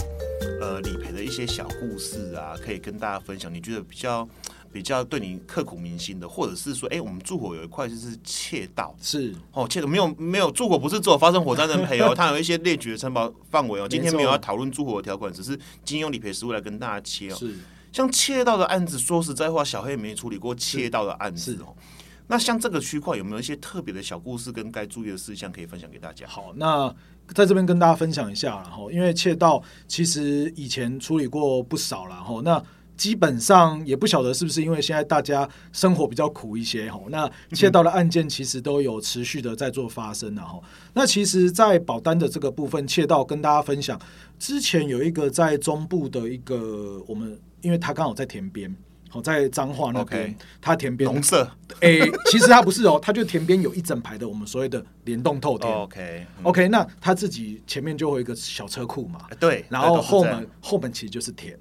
[1.32, 3.52] 些小故事啊，可以跟大家分享？
[3.52, 4.28] 你觉得比较
[4.72, 13.88] 比较对你刻骨铭心的，或者是说，哎、我们住火有一块就是窃盗，是哦，窃盗没有没有住火不是只有发生火灾能赔哦， 它有一些列举的承保范围哦。
[13.88, 17.36] 今天没有要讨论住火的条款，只是金用理赔实务来跟大家切哦。
[17.36, 17.54] 是
[17.92, 21.76] 像窃盗的案子，说实在话，小黑没处理过窃盗的案子哦。
[22.26, 26.26] 那像这个区块有没有一些特别的小故事跟该注意的事项可以分享给大家？
[26.26, 26.88] 好，那
[27.34, 32.62] 在这边跟大家分享一下，然后因为窃盗其实以前处理过不少了，哈，那
[32.96, 40.62] 基本上也不晓得是不是因为现在大家生活比较苦一些，哈，那窃盗的案件其实都有持续的在做发生，然后
[40.94, 44.00] 那其实，在保单的这个部分，窃盗跟大家分享，
[44.38, 48.74] 之前有一个在中部的一个我们，因为他刚好在田边。
[49.12, 51.46] 好，在彰化那边它田边红色
[51.80, 55.70] 诶、其实它不是哦，它就田边有一整排的我们所谓的联动透天。
[55.70, 61.54] ，OK 嗯 OK，那他自己前面就会有一个小车库嘛，对，然后后门后门其实就是田。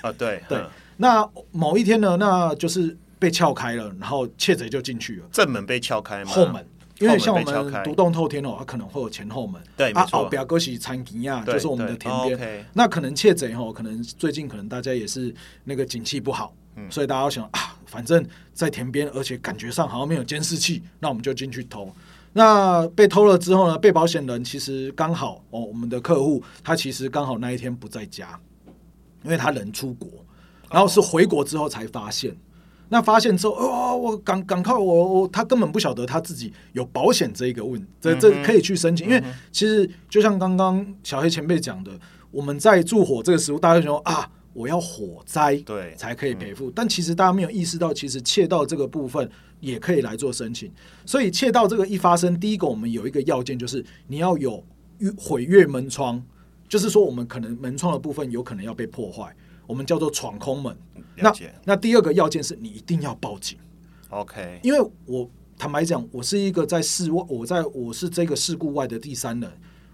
[0.00, 6.30] 啊，对 对嗯那某一天呢，那就是被撬开了，然后窃贼就进去了正门被撬开吗？
[6.30, 6.64] 后门。
[7.04, 12.66] 因为像我们独栋透天哦，它可能会有前后门，对啊，表哥是餐厅呀，就是我们的田边。
[12.72, 21.92] 那可能窃贼哦，可能最近可能大家也是那个景气不好，嗯所以大家想啊，反正在田边，而且感觉上好像没有监视器，那我们就进去偷。
[22.32, 28.40] 那被偷了之后呢，被保险人其实刚好哦，我们的客户他其实刚好那一天不在家，
[29.22, 30.08] 因为他人出国，
[30.70, 32.34] 然后是回国之后才发现。
[32.88, 41.90] 那发现之后，哦，我赶赶快，我我他根本不晓得他自己有保险这一个问，这这可以去申请，因为其实就像刚刚小黑前辈讲的，
[42.30, 45.94] 我们在助火这个时候，大家就说啊，我要火灾对。
[45.96, 49.28] 才可以赔付，但其实大家没有意识到，其实窃盗这个部分
[49.60, 50.70] 也可以来做申请。
[51.06, 54.62] 所以窃盗这个一发生，第一个我们有一个要件就是你要有
[55.16, 56.22] 毁越门窗，
[56.68, 59.34] 就是说我们可能门窗的部分有可能要被破坏，
[59.66, 60.76] 我们叫做闯空门。
[61.16, 61.32] 那
[61.64, 63.58] 那第二个要件是你一定要报警
[64.10, 69.50] ，，OK，因为我坦白讲，我是一个在事外，我在我是这个事故外的第三人。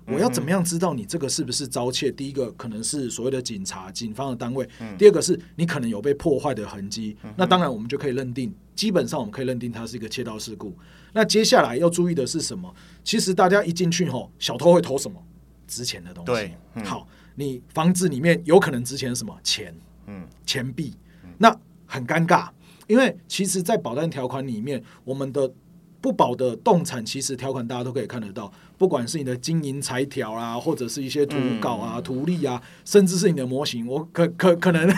[0.07, 2.11] 我要怎么样知道你这个是不是遭窃？
[2.11, 4.65] 第一个可能是所谓的警察、警方的单位；
[4.99, 7.17] 第二个是你可能有被破坏的痕迹。
[7.37, 10.75] 那当然，我们就可以认定，基本上我们可以认定它是一个窃盗事故。
[11.13, 12.75] 那接下来要注意的是什么？
[13.05, 15.23] 其实大家一进去后，小偷会偷什么？
[15.69, 16.33] 值钱的东西。
[16.33, 19.37] 对嗯好，你房子里面有可能值钱什么？
[19.43, 19.75] 钱？
[20.07, 20.95] 嗯，钱币，
[21.39, 21.55] 那
[21.87, 22.49] 很尴尬，
[22.87, 25.53] 因为其实，在保单条款里面，我们的
[26.01, 32.03] 不保的动产，其实条款大家都可以看得到，不管是你的经营财条啊，或者是一些图稿啊、嗯。
[32.03, 34.89] 图例啊，甚至是你的模型，我可可可能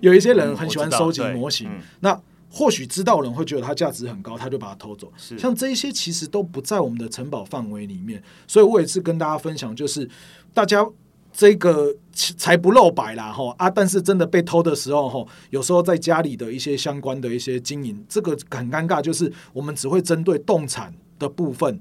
[0.00, 1.80] 有一些人嗯很喜欢收集模型，嗯。
[2.00, 5.10] 那或许知道人会觉得它价值很高，他就把它偷走。
[5.16, 10.08] 像这一些其实都不在我们的城堡范围里面，所以我也是跟大家分享，就是
[10.52, 10.86] 大家
[11.32, 21.80] 这个才不露白啦，哈啊，但是真的被偷的时候，哈，有时候在家里的一些相关的一些经营，这个很尴尬，就是我们只会针对动产的部分。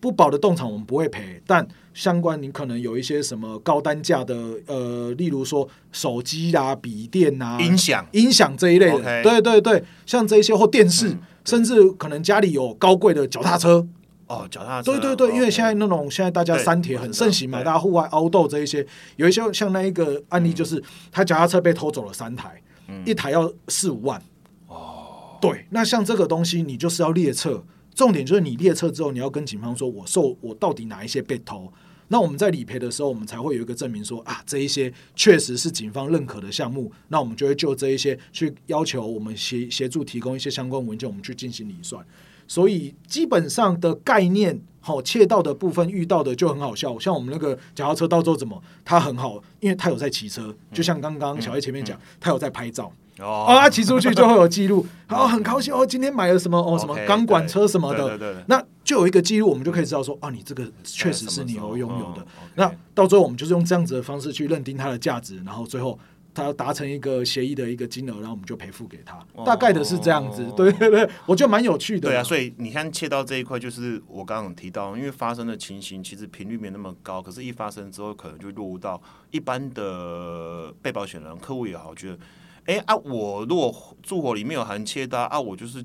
[0.00, 4.34] 不保的动产我们不会赔，但相关你可能有一些什么高单价的，
[4.66, 13.86] 呃，例如说手机啦、笔电啊、音响音响这一类的对对对，像这一些或电视，嗯甚至可能家里有高贵的脚踏车，
[14.30, 24.22] 哦，脚踏车，对对对，因为现在那种现在大家对山铁很盛行嘛，大家户外凹斗这一些，有一些像那一个案例，就是他脚踏车被偷走了三台，嗯一台要四五万。
[24.68, 31.72] 哦，对，那像这个东西，你就是要列册，重点就是你列册之后，你要跟警方说，我受我到底哪一些被偷。
[32.06, 42.04] 那我们在理赔的时候，我们才会有一个证明说啊，这一些确实是警方认可的项目，那我们就会就这一些去要求我们协协助提供一些相关文件，我们去进行理算。
[42.50, 62.26] 所以基本上的概念，好、窃盗的部分遇到的就很好笑，像我们那个脚踏车到时候怎么，他很好，因为他有在骑车，就像刚刚小 A 前面讲，他有在拍照，哦，哦，他骑出去就会有记录，然后很高兴哦，今天买了什么哦，什么钢管车什么的，对对对，那就有一个记录，我们就可以知道说，啊，你这个确实是你有拥有的。
[62.56, 65.96] 那到最后，我们就是用这样子的方式去认定它的价值，然后最后
[66.32, 70.44] 他达成一个协议的一个金额，然后我们就赔付给他，大概的是这样子。
[70.56, 72.08] 对对对，我觉得蛮有趣的。
[72.08, 79.00] 对啊，所以你看切到这一块，就是我刚刚提到，因为发生的情形其实频率没那么高，可是一发生之后，可能就落入到
[79.30, 82.18] 一般的被保险人、客户也好，觉得，
[82.66, 85.84] 哎啊，我如果住火里面有含切刀啊，我就是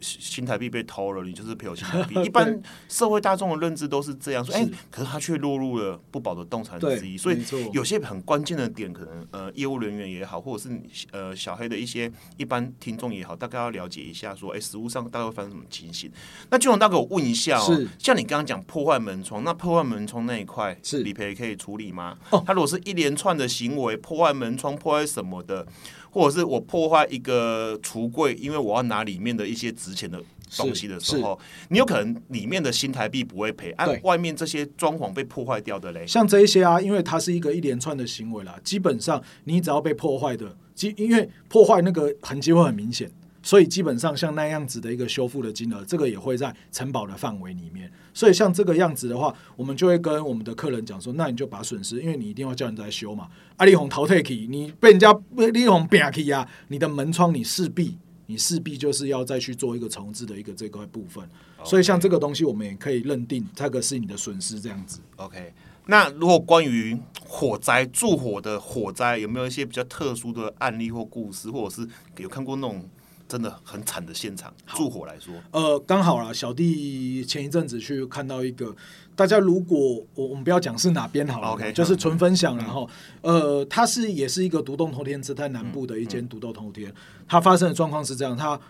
[0.00, 2.14] 新台币被偷了，你就是赔我新台币。
[2.24, 7.42] 一般社会大众的认知都是这样，说，哎、是可是他却落入了不保的动产之一，所以
[7.72, 10.80] 有些很关键的点，可能呃业务人员也好，或者是
[11.10, 16.10] 呃小黑的一些一般听众也好，大概要了解一下，说，哎、实物上大概会发生什么情形。
[16.50, 21.00] 那俊宏大哥，我问一下哦，像你刚刚讲破坏门窗，那破坏门窗那一块是。
[21.00, 22.18] 理赔可以处理吗？
[22.28, 22.42] 哦。
[22.46, 25.66] 他如果是一连串的行为，破坏门窗、破坏什么的，
[26.10, 30.20] 或者是我破坏一个橱柜，因为我要拿里面的一些值钱的
[30.56, 31.38] 东西的时候，
[31.68, 34.00] 你有可能里面的新台币不会赔，按、对。
[34.02, 36.06] 外面这些装潢被破坏掉的嘞。
[36.06, 43.10] 像这一些啊，因为它是一个一连串的行为啦，基本上你只要被破坏的，基因为破坏那个痕迹会很明显，
[43.42, 47.90] 所以基本上像那样子的一个修复的金额，这个也会在承保的范围里面。
[48.12, 53.28] 所以像这个样子的话，我们就会跟我们的客人讲说，那你就把损失，因为你一定要叫人来修嘛。
[53.56, 55.12] 阿力红淘汰起，你被人家
[55.52, 57.98] 力红扁起呀，你的门窗你势必。
[58.26, 61.28] 你势必就是要再去做一个重置的一个这块部分，
[61.64, 65.00] 所以像这个东西，我们也可以认定这个是你的损失这样子。
[65.16, 65.52] OK，
[65.86, 71.88] 那如果关于火灾、助火的火灾，有没有一些比较特殊的案例或故事，或者是
[72.18, 72.88] 有看过那种
[73.30, 74.52] 真的很惨的现场？
[74.74, 78.74] 助火来说，呃，刚好啦，小弟前一阵子去看到一个，
[79.14, 82.90] 大家如果我我们不要讲是哪边好了 OK，就是嗯纯分享，然后
[83.22, 86.92] 呃，它是也是一个独栋头天，是在南部的一嗯间独栋头天，
[87.28, 88.60] 它发生的状况是这样，它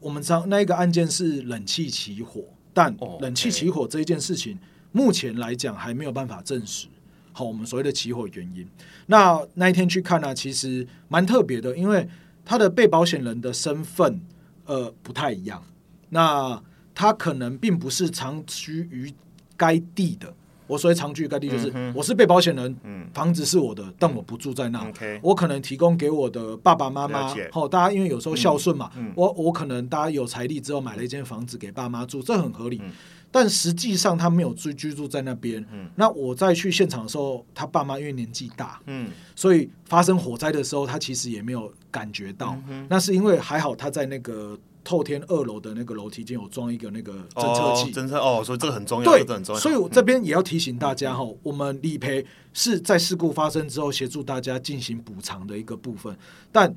[0.00, 2.42] 我们知道那一个案件是冷气起火，
[2.72, 4.58] 但哦冷气起火这一件事情，
[4.92, 6.86] 目前来讲还没有办法证实。
[7.32, 8.66] 好，我们所谓的起火原因。
[9.06, 12.08] 那那一天去看呢、其实蛮特别的，因为
[12.44, 14.20] 他的被保险人的身份
[14.66, 15.62] 呃不太一样。
[16.08, 16.62] 那
[16.94, 19.12] 他可能并不是长居于
[19.56, 20.34] 该地的。
[20.66, 24.88] 我所谓长居于该地，就是、我是被保险人，嗯房子是我的，但我不住在那。
[25.20, 32.80] 我可能提供给我的爸爸妈妈好，大家因为有时候孝顺嘛，我我可能大家有财力之后买了一间房子给爸妈住，这很合理。
[32.84, 32.90] 嗯
[33.32, 35.64] 但实际上他没有居居住在那边。
[35.72, 42.56] 嗯那我在去现场的时候，他爸妈因为年纪大，嗯所以发生火灾的时候，他其实也没有感觉到。
[42.68, 47.90] 嗯那是因为还好他在那个透天二楼的那个楼梯间有装一个那个侦测器。
[47.90, 49.60] 哦侦测哦，所以这个很重要，对这个很重，要。
[49.60, 56.16] 所以我这边也要提醒大家哈，我们理赔是在事故发生之后协助大家进行补偿的一个部分，
[56.50, 56.74] 但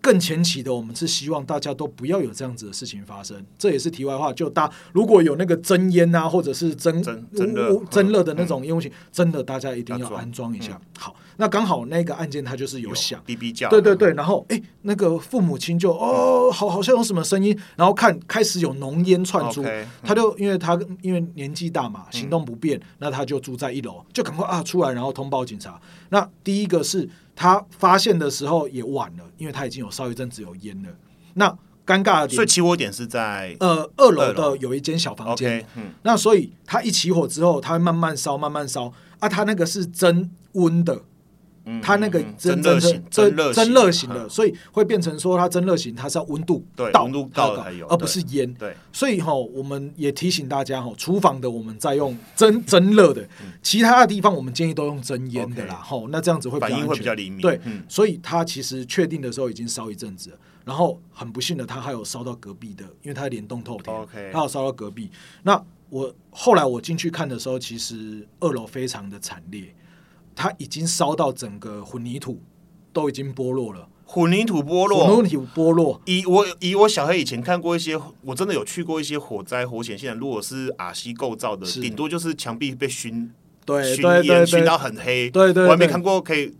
[0.00, 3.44] 更前期的，我们是希望大家都不要有这样子的事情发生。
[3.56, 10.80] 这也是题外话，就大如果有那个真烟啊，或者是真真真热乌真热的那种烟雾器，真的大家一定要安装一下。
[10.98, 13.20] 好，那刚好那个案件它就是有响。
[13.26, 19.64] 哔哔叫，对对对，然后哎，那个父母亲就哦，好好像有什么声音，然后看开始有浓烟窜出。
[20.02, 25.80] 他就因为他因为年纪大嘛，行动不便，那他就住在一楼，就赶快啊出来，然后通报警察。
[26.10, 30.88] 那第一个是他发现的时候也晚了，因为他已经有烧一阵子有烟了。
[31.34, 31.48] 那
[31.84, 35.64] 尴尬的点，所以起火点是在呃二楼的有一间小房间。
[35.74, 41.02] 嗯，那所以他一起火之后，它会慢慢烧，慢慢烧啊，它那个是增温的，嗯
[41.82, 48.52] 它那个嗯增蒸热型，增热型的，嗯所以会变成说它真热型，它是要温度到温度到才有而不是烟。
[48.54, 55.74] 对，所以哈，我们也提醒大家哈，厨房的我们在用蒸蒸热的，嗯其他的地方我们建议都用蒸烟的啦。
[55.74, 57.40] 哈，那这样子会反应会比较灵敏。
[57.40, 63.94] 对嗯，所以它其实确定的时候已经烧一阵子了，然后很不幸的，它还有烧到隔壁的，因为它联动透天
[64.32, 65.10] 它有烧到隔壁。
[65.42, 69.74] 那我后来我进去看的时候，其实二楼非常的惨烈，
[70.34, 72.40] 它已经烧到整个混凝土
[72.92, 75.22] 都已经剥落了，混凝土剥落混落。
[75.22, 80.18] 凝土剥落，以我以我小黑以前看过一些，我真的有去过一些火灾火险现场。
[80.18, 83.32] 如果是瓦西构造的，顶多就是墙壁被熏熏
[83.64, 85.30] 对对对对烟熏到很黑。
[85.30, 86.54] 对对对我还没看过可以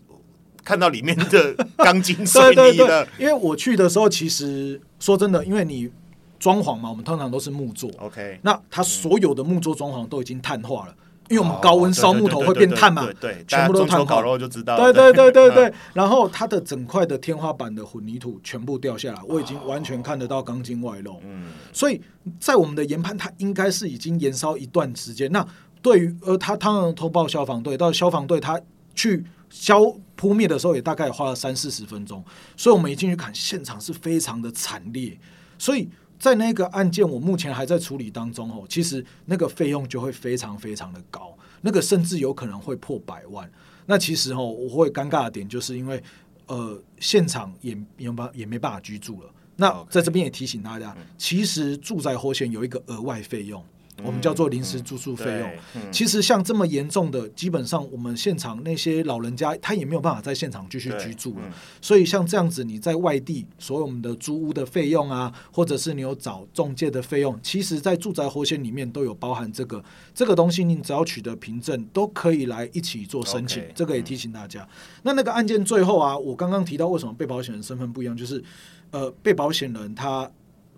[0.65, 5.91] 看到里面的 钢筋对水泥的。，因为我去的时候，其实说真的，因为你
[6.39, 10.95] 装潢嘛，我们通常都是木做，OK，那它所有的木做装潢都已经碳化了，
[11.33, 14.77] 因为我们高温烧木头会变碳嘛哦对，全部都碳化烤肉就知道。
[14.77, 21.19] 对对对对嗯对，然后它的整块的天花板的混凝土全部掉下来，我已经完全看得到钢筋外露。
[21.25, 21.99] 嗯，所以
[22.39, 25.33] 在我们的研判，它应该是已经延烧一段时间。
[25.33, 25.47] 那
[25.81, 28.61] 对于呃，他当然通报消防队，到消防队他
[28.95, 29.81] 去消
[30.15, 32.23] 扑灭的时候，也大概花了三四十分钟。
[32.57, 35.19] 所以我们一进去看，现场是非常的惨烈。
[35.59, 35.89] 所以
[36.23, 38.65] 在那个案件，我目前还在处理当中哦。
[38.69, 43.51] 其实那个费用就会非常非常的高，那个甚至有可能会破百万。
[43.87, 46.01] 那其实哦，我会尴尬的点就是因为
[46.47, 49.29] 呃，现场也也没办也没办法居住了。
[49.57, 53.61] 那在这边也提醒大家，其实住宅火险有一个额外费用，
[54.05, 55.93] 我们叫做临时住宿费用。
[55.93, 69.83] 其实像这么严重的，基本上我们现场那些老人家他也没有办法在现场继续居住了嗯，所以像这样子，你在外地，所有我们的租屋的费用啊，或者是你有找中介的费用，其实在住宅活险里面都有包含这个
[70.15, 73.63] 这个东西，你只要取得凭证，都可以来一起做申请。
[73.75, 74.67] 这个也提醒大家。
[75.03, 78.43] 那那个案件最后啊，我刚刚提到为什么被保险人身份不一样，就是
[78.91, 80.31] 呃，被保险人他。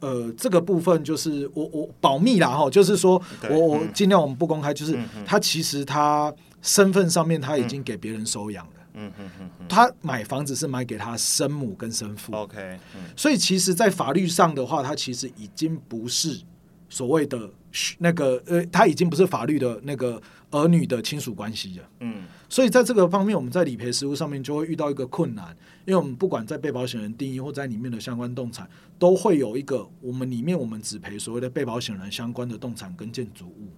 [0.05, 3.91] 呃，这个部分就是我我保密啦哈，就是说我我嗯。
[3.95, 6.31] 尽量我们不公开，就是他其实他
[6.61, 9.67] 身份上面他已经给别人收养了，嗯嗯嗯嗯。
[9.67, 13.01] 他买房子是买给他生母跟生父，，OK，嗯。
[13.17, 16.39] 所以其实，在法律上的话，他其实已经不是
[16.91, 17.49] 所谓的
[17.99, 21.85] 那个呃，他已经不是法律的那个儿女的亲属关系了。
[22.01, 22.25] 嗯。
[22.51, 28.69] 所以在这个方面，我们在理赔实务上面就会遇到一个困难，因为我们不管在被保险人定义或在里面的相关动产，
[28.99, 33.69] 都会有一个我们里面我们只赔所谓的被保险人相关的动产跟建筑物，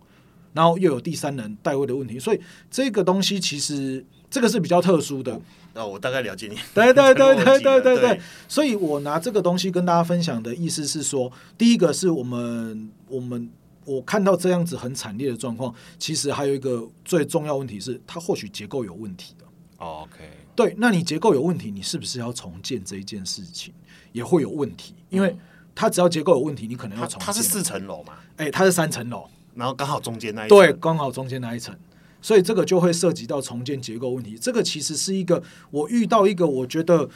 [0.52, 2.40] 然后又有第三人代位的问题，所以
[2.70, 5.40] 这个东西其实这个是比较特殊的。
[5.74, 6.56] 哦，我大概了解你。
[6.72, 13.50] 对对 对对对对对对，所以我拿这个东西跟大家分享的意思是说，第一个是我们我们
[13.84, 19.44] 我看到这样子很惨烈的状况，其实还有一个最重要问题是，它或许结构有问题的。
[19.78, 20.24] 哦 OK，
[20.56, 23.74] 对，那你结构有问题，你是不是要重建这一件事情
[24.12, 24.94] 也会有问题？
[25.10, 25.36] 因为
[25.74, 27.20] 它只要结构有问题，你可能要重建。
[27.20, 31.76] 它它是四层楼嘛，哎，它是三层楼，然后刚好中间那一对，层刚好中间那一层，
[32.22, 34.38] 所以这个就会涉及到重建结构问题。
[34.38, 37.06] 这个其实是一个我遇到一个我觉得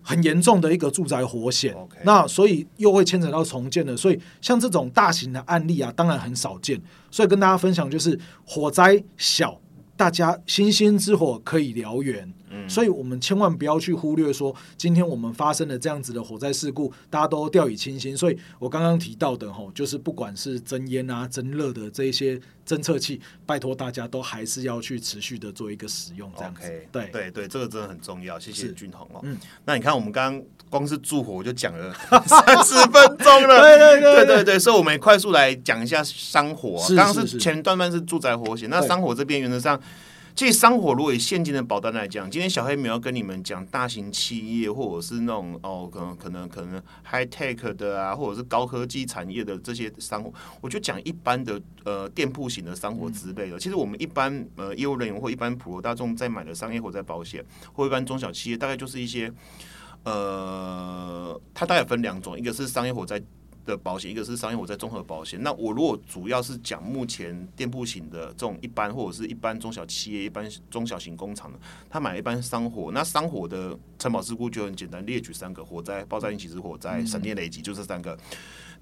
[0.00, 1.74] 很严重的一个住宅火险
[2.04, 6.80] 那所以又会牵扯到重建的，所以像这种大型的案例啊，当然很少见。
[7.10, 8.16] 所以跟大家分享就是
[8.46, 9.60] 火灾小。
[9.96, 18.16] 大家星星之火可以燎原，嗯所以我们千万不要去忽略说，今天我们发生了这样子的火灾事故，大家都掉以轻心。
[18.16, 26.62] 所以我刚刚提到的吼，就是不管是增烟啊、增热的这一些侦测器，拜托大家都还是要去持续的做一个使用，这样子。
[26.92, 29.20] 对对对，这个真的很重要，谢谢是俊宏哦。
[29.22, 31.92] 嗯那你看我们刚刚光是助火我就讲了
[32.26, 39.80] 三十分钟了， 对对对对对对，所以我们也快速来讲一下山火刚刚是前段班是住宅火险，那山火这边原则上。
[40.34, 53.56] 其实商火如果以现金的保单来讲，今天小黑没有跟你们讲大型企业或者是那种哦，可能可能可能 high tech 的啊，或者是高科技产业的这些商火，我就讲一般的呃店铺型的商火之类的。
[53.56, 59.32] 其实我们一般呃业务人员或一般普罗大众在买的商业火灾保险，或一般中小企业，大概就是一些
[60.02, 63.22] 呃，它大概分两种，一个是商业火灾
[63.64, 65.42] 的保险，一个是商业火灾综合保险。
[65.42, 71.58] 那我如果主要是讲目前店铺型的这种一般或者是一般中小企业、一般中小型工厂的，
[71.88, 78.16] 他买一般商火，那商火的承保事故就很简单，列举三个：火灾、爆炸引起之火灾、闪电雷击，就这三个。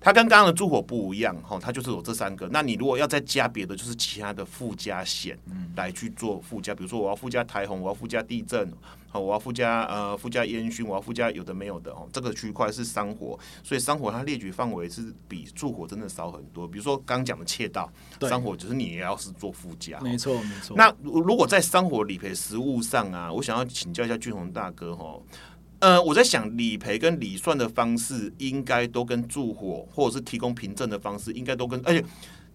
[0.04, 2.48] 它跟刚刚的住火不一样，哈，它就是有这三个。
[2.48, 5.38] 那你如果要再加别的，就是其他的附加险
[5.76, 8.68] 来去做附加，比如说我要附加台红，我要附加地震，
[9.12, 12.08] 好，我要附加呃附加烟熏，我要附加有的没有的哦。
[12.10, 16.66] 这个区块是商火，所以商火它列举范围是比住火真的少很多。
[16.66, 20.00] 比如说刚讲的窃盗，对商火就是你也要是做附加。
[20.00, 20.74] 没错没错。
[20.74, 25.20] 那如如果在商火理赔实务上啊，我想要请教一下俊宏大哥哈。
[25.80, 32.02] 呃，我在想理赔跟理算的方式，应该都跟住火或者是提供凭证的方式，应该都跟，而且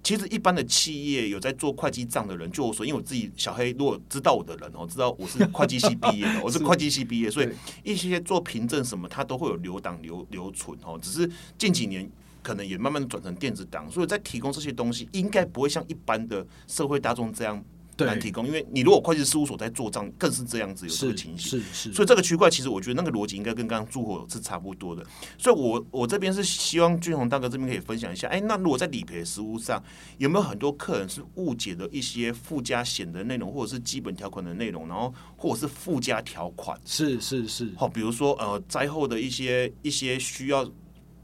[0.07, 7.49] 其实一般的企业有在做会计账的人，就我说，因为我自己小黑，如果知道我的人哦，知道我是会计系毕业的， 我是会计系毕业，所以
[7.83, 10.97] 一些做凭证什么，它都会有留档留留存哦。
[11.01, 12.09] 只是近几年
[12.41, 17.61] 可能也慢慢的转成电子档，所以在提供这些东西，应该不会像一般的社会大众这样
[18.05, 21.59] 难提供，因为你如果会计事务所在做账，更是这样子有这个情形。
[21.59, 25.03] 是是，所以这个区块其实我觉得那个逻辑应该跟刚刚住火是差不多的，
[25.37, 29.81] 所以我我这边是希望俊宏大哥这边可以分享一下，哎，那如果在理赔实务上
[30.17, 40.69] 有没有很多客人是误解了一些附加险的内容，或者是基本条款的内容，然后或者是附加条款，是是是，好，比如说呃灾后的一些一些需要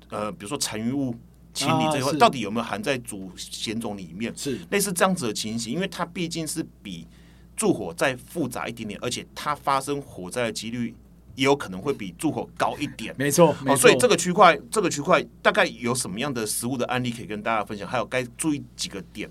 [0.10, 1.16] 呃，比如说残余物
[1.54, 4.34] 清理这一块，啊到底有没有含在主险种里面？
[4.36, 7.08] 是类似这样子的情形，因为它毕竟是比
[7.56, 10.96] 助火再复杂一点点，而且它发生火灾的几率
[11.36, 13.14] 也有可能会比助火高一点。
[13.18, 13.78] 没错没哦，错。
[13.78, 17.88] 所以这个区块，这个区块大概有什么样的实物的案例可以跟大家分享？
[17.88, 19.30] 还有该注意几个点，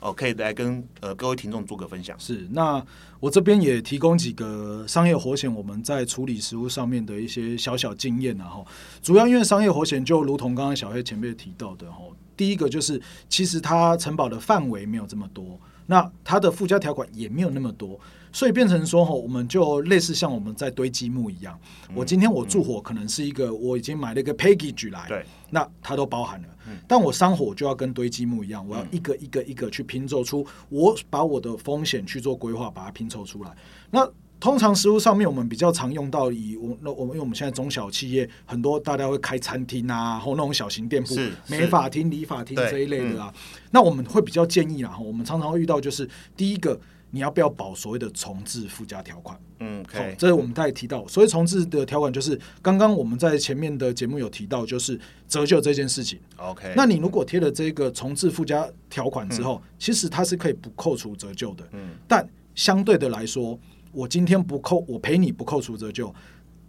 [0.00, 2.18] 哦，可以来跟呃各位听众做个分享。
[2.18, 2.84] 是，那
[3.18, 8.66] 我这边也提供几个商业火险我们在处理实物上面的一些小小经验然后
[9.02, 11.98] 主要因为商业火险就如同刚刚小黑前辈提到的哈，
[12.36, 17.98] 第一个就是其实它承保的范围没有这么多，那它的附加条款也没有那么多，
[18.36, 21.58] 所以变成说哈，我们就类似像我们在堆积木一样，
[21.94, 26.48] 我今天我住火可能是一个我已经买了一个 package 来，对，那它都包含了。
[26.86, 33.56] 但我伤火就要跟堆积木一样，我要一个一个一个去拼凑出，我把我的风险去做规划，把它拼凑出来。
[33.90, 34.06] 那
[34.38, 41.14] 通常食物上面，我们比较常用到以我那我们因为我们现在中小企业很多，大家会开餐厅啊，或那种小型店铺、
[41.46, 43.32] 美发厅、理发厅这一类的啊。
[43.70, 46.06] 那我们会比较建议啦，我们常常会遇到就是
[46.36, 46.78] 第一个。
[47.10, 49.38] 你要不要保所谓的重置附加条款？
[49.60, 56.18] 嗯好这是我们刚才提到，所谓重置的条款就是刚刚我们在前面的节目有提到，就是折旧这件事情。
[56.36, 61.66] OK，那你如果贴了这个重置附加条款之后，其实它是可以不扣除折旧的。
[61.72, 63.58] 嗯，但相对的来说，
[63.92, 66.14] 我今天不扣，我赔你不扣除折旧，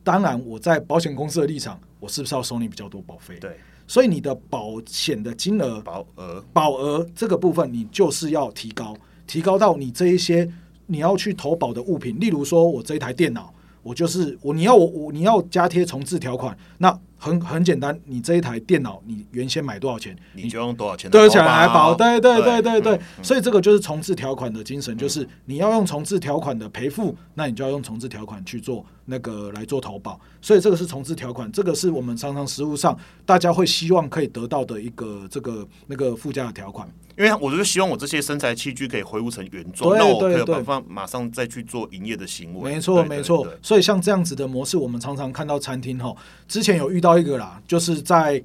[0.03, 3.37] 当然我在保险公司的立场，我是不是要收你比较多保费？
[3.39, 8.95] 对，所以你的保险的金额、保额保额这个部分，你就是要提高，
[9.27, 10.49] 提高到你这一些
[10.87, 13.53] 你要去投保的物品，例如说我这一台电脑。
[13.83, 21.95] 我就是我，你要我我你要加贴重置条款，那很很简单，你这一台电脑你原先买多少钱，你就用多少钱来来保？
[21.95, 36.85] 对对对对对嗯，所以这个就是重置条款的精神，就是你要用重置条款的赔付，那你就要用重置条款去做那个来做投保，所以这个是重置条款，这个是我们常常实务上大家会希望可以得到的一个这个那个附加的条款。
[37.17, 42.73] 因为我就希望我这些身材器具可以恢复成原状，对那我可以对对有办法马上再去做营业的行为。
[42.73, 43.47] 没错，对没错。
[43.61, 46.15] 所以像这样子的模式，我们常常看到餐厅哈，
[46.47, 48.41] 之前有遇到一个啦，就是在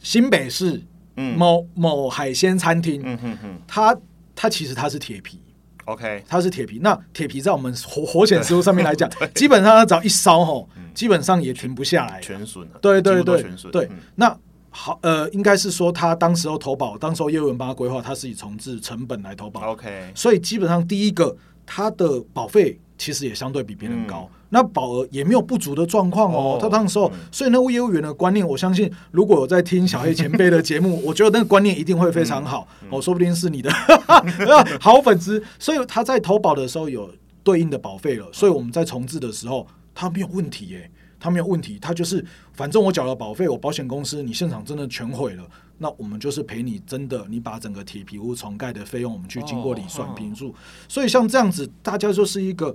[0.00, 0.82] 新北市
[1.16, 3.96] 嗯某某海鲜餐厅，嗯哼哼它
[4.34, 5.40] 它其实它是铁皮。
[5.86, 12.20] ，OK，它是铁皮，那铁皮在我们火 火险实物上面来讲，基本上它只要一烧吼，基本上也停不下来。
[12.20, 13.42] 全损了，对对对。
[13.72, 14.38] 对嗯，那
[14.78, 24.28] 好呃，应该是说他当时候投保，当时候业务员帮他规划，他是以重置成本来投保，OK，所以基本上第一个他的保费其实也相对比别人高。
[24.50, 26.58] 那保额也没有不足的状况哦哦。
[26.60, 33.72] 他当时候，所以那位业务员的观念，我相信如果有在听小黑前辈的节目， 我觉得那个观念一定会非常好哦，说不定是你的
[34.78, 35.42] 好粉丝。
[35.58, 37.10] 所以他在投保的时候有
[37.42, 40.90] 对应的保费了，所以我们在重置的时候，他没有问题耶。
[41.26, 45.44] 他没有问题，他就是反正我缴了保费，我保险公司你现场真的全毁了，
[45.78, 50.54] 那我们就是赔你真的你把整个铁皮屋重盖的费用，我们去经过理算哦评估。
[50.88, 52.72] 所以像这样子，大家就是一个，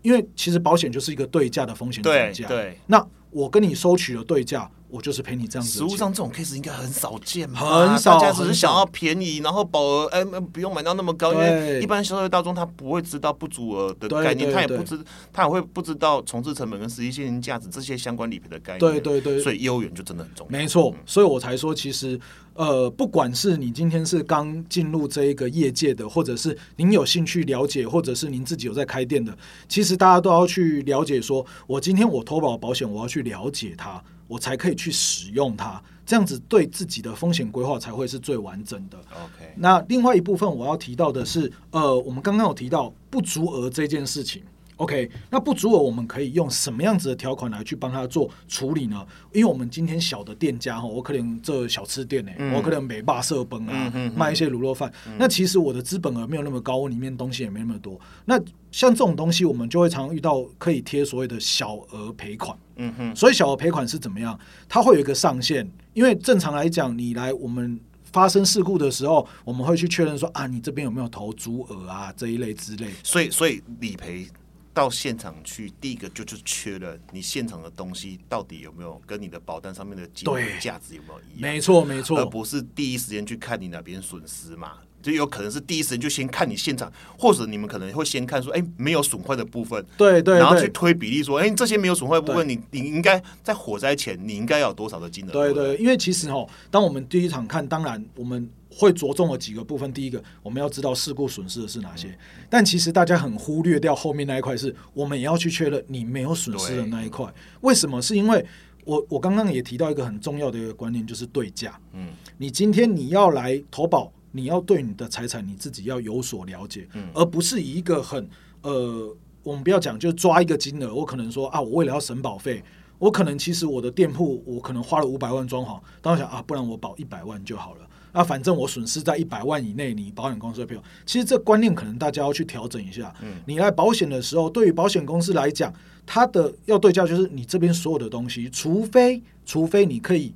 [0.00, 2.48] 因为其实保险就是一个对价的风险对转嫁。
[2.48, 2.78] 对。
[2.86, 5.78] 那我跟你收取了对价，我就是赔你这样子。
[5.78, 7.88] 实物上这种 case 应该很少见吧？
[7.88, 18.80] 很少大家只是想要便宜，然后保额哎、不用买到那么高，因为一般消费大众他不会知道不足额的概念，他也不知他也会不知道重置成本跟实际现金价值这些相关理赔的概念。
[18.80, 20.52] 对对对所以业务员就真的很重要。
[20.58, 22.20] 没错，所以我才说，其实
[22.54, 29.34] 呃，不管是你今天是刚进入这一个业界的，或者是您有兴趣了解，或者是您自己有在开店的，
[29.68, 34.02] 其实大家都要去了解说，我今天我投保保险，我要去了解它，
[34.32, 38.96] 我才可以去使用它，这样子对自己的风险规划才会是最完整的。
[38.96, 44.42] OK，那另外一部分我要提到的是，呃，我们刚刚有提到不足额这件事情。
[44.82, 49.06] OK，那不足额我们可以用什么样子的条款来去帮他做处理呢？
[49.32, 54.92] 因为我们今天小的店家哈，我可能这小吃店呢、我可能美霸社崩啊，卖一些卤肉饭。
[55.16, 57.96] 那其实我的资本额没有那么高，我里面东西也没那么多。
[58.24, 58.36] 那
[58.72, 62.58] 像这种东西，我们就会常遇到可以贴所谓的小额赔款。
[62.74, 64.36] 嗯哼，所以小额赔款是怎么样？
[64.68, 67.78] 它会有一个上限，因为正常来讲，你来我们
[68.12, 72.90] 发生事故的时候，我们会去确认说啊，你这边有没有投足额啊这一类之类。
[73.04, 74.26] 所以所以理赔
[74.74, 84.78] 到现场去，第一个就就是确认你现场的东西到底有没有跟你的保单上面的金额价值有没有一样，没错，没错而，不是第一时间去看你哪边损失嘛。
[85.02, 90.68] 就有可能是第一时间就先看你现场，或者你们可能会先看说，哎、没有损坏的部分，对对然后去。
[90.72, 95.26] 推比例说，哎、这些没有损坏的部分，你你应该在火灾前你应该要有多少的金额？
[95.26, 99.92] 不对对，因为其实哦，当我们第一场看，当然我们会着重了几个部分。
[99.92, 107.30] 第一个，我们要知道事故损失的是哪些，但其实大家很忽略掉后面那一块，是我们也要去确认你没有损失的那一块。
[107.60, 108.00] 为什么？
[108.00, 108.44] 是因为
[108.84, 111.78] 我我刚刚也提到一个很重要的一个观念，就是对价。
[111.92, 118.28] 嗯，你今天你要来投保，你要对你的财产你自己要有所了解，嗯而不是以一个很
[118.62, 122.62] 呃，我们不要讲就是抓一个金额，我可能说啊，我为了要省保费。
[122.98, 127.80] 我可能其实我的店铺我可能花了五百万装潢，当我想啊，不然我保一百万就好了。
[128.12, 130.82] 啊，反正我损失在一百万以内，你保险公司会赔我。
[131.04, 133.12] 其实这观念可能大家要去调整一下。
[133.22, 135.74] 嗯你来保险的时候，对于保险公司来讲，
[136.06, 140.32] 它的要对价就是你这边所有的东西，除非除非你可以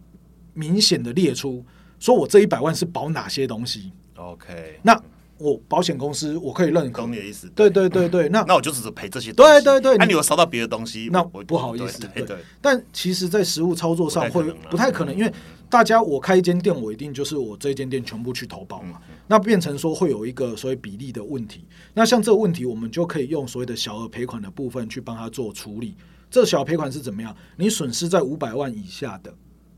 [0.52, 1.64] 明显的列出，
[2.06, 4.96] 说我这一百万是保哪些东西，，OK，那
[5.38, 7.10] 我保险公司我可以认可懂。
[7.10, 7.48] 你的意思。
[7.48, 9.52] 对对对对，那那我就只是赔这些东西。
[9.52, 15.32] 对对对那、你你有烧到别的东西，那我不好意思对对对，但其实，在实物操作上会不太可能因为
[15.68, 21.64] 大家我开一间店，我一定就是我这一间店全部去投保嘛，嗯那变成说会有一个所谓比例的问题。
[21.92, 25.96] 那像这个问题，我们就可以用所谓的小额赔款的部分去帮他做处理。
[26.30, 27.36] 这小额赔款是怎么样？
[27.56, 29.34] 你损失在五百万以下的。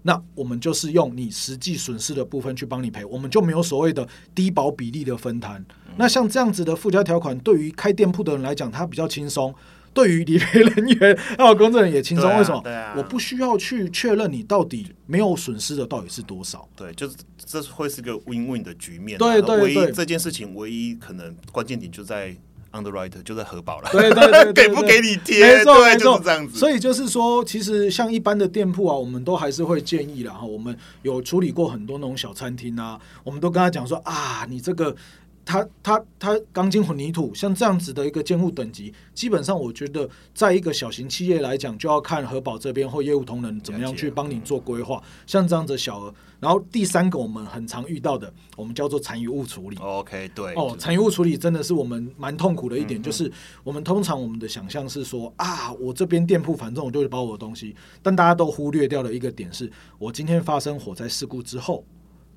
[0.08, 5.60] 那我们就是用你实际损失的部分去帮你赔，我们就没有所谓的低保比例的分摊。
[5.86, 9.52] 嗯那像这样子的附加条款，对于开店铺的人来讲，它比较轻松；
[9.92, 12.30] 对于理赔人员还有公证人也轻松。
[12.30, 12.58] 啊为什么？
[12.70, 16.66] 啊我不需要去确认你到底没有损失的到底是多少。
[16.74, 19.18] 对，就是这会是个 win-win 的局面啊。
[19.18, 22.34] 对对唯一对这件事情唯一可能关键点就在
[22.72, 23.88] underwriter，就在核保了。
[23.92, 25.44] 对对对对 给不给你贴？
[25.44, 26.58] 没错对，没错就是这样子。
[26.58, 30.46] 所以就是说，其实像一般的店铺啊，我们都还是会建议啦哈。
[30.46, 34.94] 我们有处理过很多那种小餐厅啊，我们都跟他讲说啊，你这个。
[35.48, 45.02] 它它它钢筋混凝土，像这样子的一个监护等级，基本上我觉得，在一个小型企业来讲，就要看核保这边或业务同仁怎么样去帮你做规划。
[45.26, 49.78] 像这样子的小额，然后第三个我们很常遇到的，我们叫做残余物处理。
[49.78, 53.32] OK，对哦，残余物处理真的是我们蛮痛苦的一点，就是
[53.64, 61.82] 我们通常我们的想象是说啊，我这边店铺反正我就会把我的东西，但大家都忽略掉的一个点是，我今天发生火灾事故之后，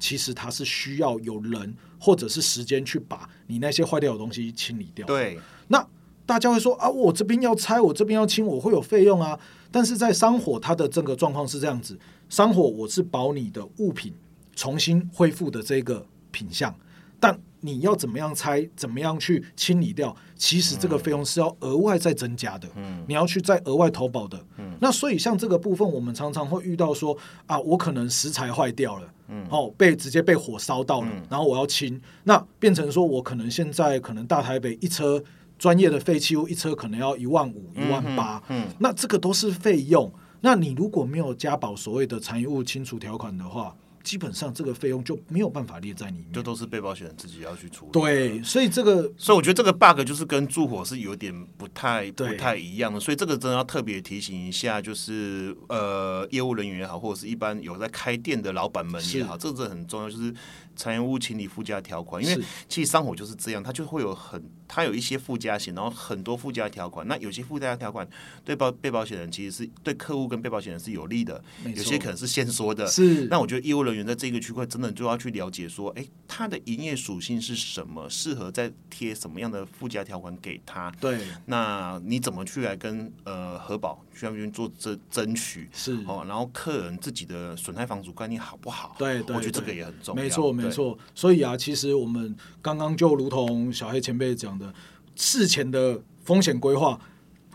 [0.02, 5.88] 其实它是需要有人或者是时间去把你那些坏掉的东西清理掉。，对那
[6.26, 9.39] 大家会说啊，我这边要拆，我这边要清，我会有费用啊。
[9.72, 11.97] 但是在商火，它的这个状况是这样子：
[12.28, 14.14] 商火我是保你的物品
[14.56, 16.76] 重新恢复的这个品相，
[17.20, 22.68] 但你要怎么样拆，怎么样去清理掉，其实这个费用是要额外再增加的。
[22.76, 24.43] 嗯你要去再额外投保的。
[24.57, 35.24] 嗯那所以像这个部分，我们常常会遇到说啊，我可能食材坏掉了，嗯哦，被直接被火烧到了，嗯然后我要清，那变成说我可能现在可能大台北一车
[35.59, 40.12] 专业的废弃物一车可能要一万五、一万八，嗯那这个都是费用。
[40.43, 46.32] 那你如果没有加保所谓的残余物清除条款的话，基本上这个费用就没有办法列在里面。
[46.34, 47.91] 就都是被保险人自己要去处理。
[47.91, 60.34] 对，所以这个所以我觉得这个 bug 就是跟住火是有点不太不太一样的，所以这个真的要特别提醒一下，就是呃业务人员也好，或者是一般有在开店的老板们也好，这个很重要，就是
[60.76, 64.41] 财务清理附加条款，因为其实商火就是这样，它就会有很
[64.74, 68.07] 它有一些附加险，然后很多附加条款，那有些附加条款
[68.45, 71.43] 对保被保险人其实是对客户跟被保险人是有利的，
[71.76, 80.89] 有些可能是先说的，是那我觉得业务人员在这个区块真的就要去了解说，哎，它的营业属性是什么，适合再贴什么样的附加条款给他。
[81.01, 85.67] 对，那你怎么去来跟呃核保去那边做争争取？
[85.74, 88.95] 是哦，然后客人自己的损害防阻概念好不好？
[88.97, 90.24] 对我觉得这个也很重要。
[90.24, 90.69] 没错，没。
[90.69, 90.97] 错。
[91.13, 94.74] 所以啊，其实我们刚刚就如同小黑前辈讲的，
[95.16, 96.97] 事前的风险规划，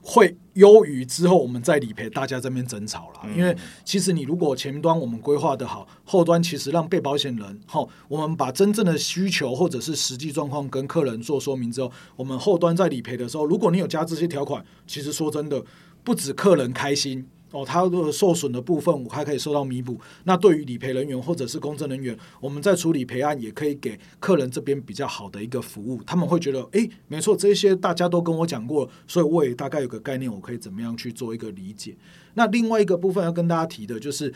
[0.03, 15.65] 会优于之后我们再理赔大家这边争吵了，因为其实你如果前端我们规划的好，后端其实让被保险人哈，我们把真正的需求或者是实际状况跟客人做说明之后，我们后端在理赔的时候，如果你有加这些条款，其实说真的，
[16.05, 17.27] 不止客人开心。
[17.53, 19.99] 哦，他的受损的部分我还可以受到弥补。
[20.25, 26.03] 那对于理赔人员或者是公证人员，我们在处理赔案也可以给客人这边比较好的一个服务。
[26.05, 31.97] 他们会觉得，哎，没错，这些大家都跟我讲过，所以我也大概有个概念，我可以怎么样去做一个理解。
[32.35, 34.33] 那另外一个部分要跟大家提的就是，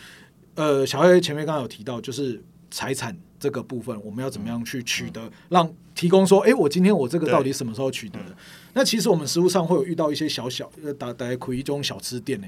[0.55, 3.17] 呃，小黑前面刚刚有提到，就是财产。
[3.41, 5.31] 这个部分我们要怎么样去取得？
[5.49, 8.37] 让提供说，哎，我今天我这个到底什么时候取得的？
[8.73, 12.47] 那其实我们食物上会有遇到一些小小呃，打打苦一种小吃店呢，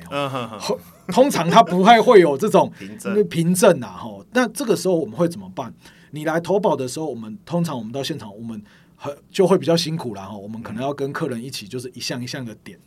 [1.08, 2.72] 通常它不太会有这种
[3.28, 4.24] 凭证啊，哈。
[4.32, 5.72] 那这个时候我们会怎么办？
[6.12, 8.62] 你来投保的时候，我们通常我们到现场，我们
[8.96, 10.36] 很就会比较辛苦了哈。
[10.36, 12.78] 我们可能要跟客人一起，就是一项一项的点。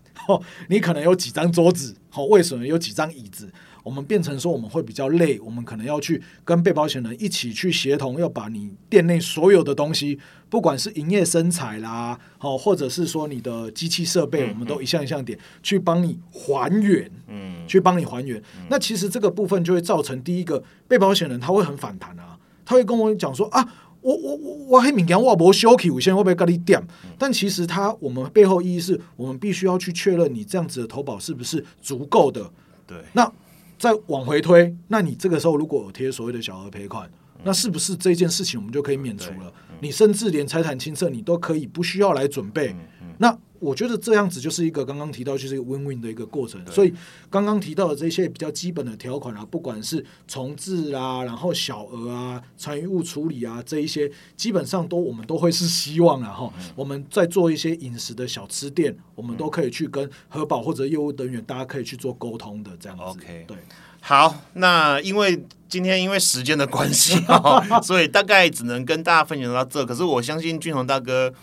[0.69, 3.51] 你可能有几张桌子，好，为什么有几张椅子？
[3.85, 10.17] 我们变成说我们会比较累，我们可能要去跟被保险人一起去协同，要把你店内所有的东西，
[10.49, 18.41] 不管是营业生产啦，好，或者是说你的机器设备，我们都一项一项点去帮你还原，嗯，去帮你还原。
[18.71, 23.71] 那其实这个部分就会造成第一个被保险人他会很反弹啊，他会跟我讲说啊，
[24.01, 26.81] 我我我我黑敏感，我不修 Q，我现在会不会跟你点？
[27.19, 32.51] 但其实他我们背后意义是我们必须要去确认你这样子的投保是不是足够的，
[32.87, 33.31] 对，那。
[33.77, 37.09] 再往回推，那你这个时候如果有贴所谓的小额赔款，
[37.43, 39.51] 那是不是这件事情我们就可以免除了？
[39.81, 42.75] 你甚至连财产清册你都可以不需要来准备。
[43.17, 46.63] 那我觉得这样子就是一个刚刚提到就是一个 win win 的一个过程。
[46.71, 46.93] 所以
[47.29, 56.53] 刚刚提到的这些比较基本的条款啊，不管是重置啊，然后小额啊，残余物处理啊，这一些基本上都我们都会是希望啊哈。
[56.75, 63.03] 我们在做一些饮食的小吃店，我们都可以去跟核保或者业务人员，大家可以去做沟通的这样子。
[63.03, 63.57] OK，对。
[64.01, 69.83] 好，那因为今天因为时间的关系哦， 所以大概只能跟大家分享到这。
[69.83, 71.33] 可是我相信俊宏大哥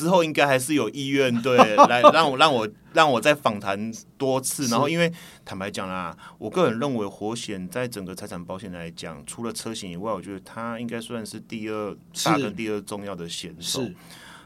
[0.00, 1.56] 之后应该还是有意愿对
[1.88, 4.66] 来让我让我让我再访谈多次。
[4.68, 5.12] 然后因为
[5.44, 11.94] 坦白讲啦，我个人认为活险在整个财产保险来讲，除了车险以外，我觉得它应该算是第二
[12.24, 13.94] 大跟第二重要的险种。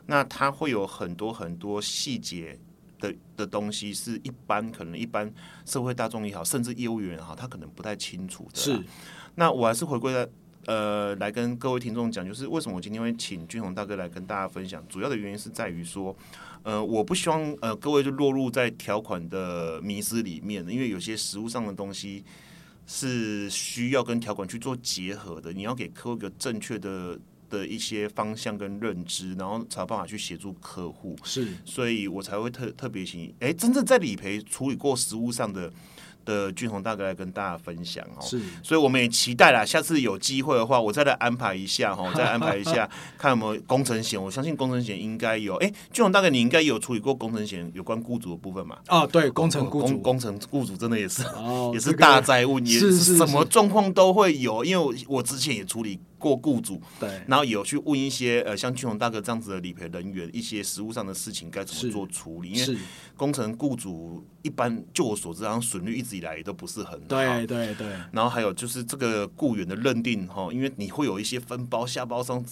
[0.07, 2.59] 那它会有很多很多细节。
[3.01, 5.31] 的的东西是一般可能一般
[5.67, 8.59] 社会大众也好，甚至业务员也好，他可能不太清楚的。
[8.59, 8.83] 是，
[9.35, 10.27] 那我还是回归在
[10.67, 16.17] 呃，来跟各位听众讲，就是为什么我今天会请军宏大哥来跟大家分享，主要的原因是在于说，
[16.63, 22.25] 呃，我不希望呃各位就落入在条款的迷失里面，因为有些实物上的东西
[22.87, 27.19] 是需要跟条款去做结合的，你要给客户一个正确的。
[27.51, 35.71] 的一些方向跟认知，然后才有办法去协助客户，是，所以我才会特特别请，哎，真正在理赔处理过实物上的。
[36.25, 44.23] 的俊宏大哥来跟大家分享哦，是，所以我们也期待啦，下次有机会的话，我再来安排一下哈， 再安排一下，看有没有工程险。
[44.23, 45.57] 我相信工程险应该有。
[45.57, 48.79] 哎，俊宏大哥，你应该有处理过工程险有关雇主的部分嘛？
[48.89, 51.23] 哦，对，工程雇主，工程雇主真的也是，
[51.73, 54.65] 也是大灾问，也是什么状况都会有。
[54.65, 62.79] 因为我我之前也处理过雇主，对，然后有去问一些呃，像俊宏大哥这样子的理赔人员，一些实务上的事情该怎么做处理，因为
[63.15, 64.25] 工程雇主。
[64.45, 67.07] 一般就我所知，好像损率一直以来都不是很好。
[67.09, 67.87] 对对对。
[68.13, 72.45] 然后还有就是这个雇员的认定哈，因为你会有一些分包下包商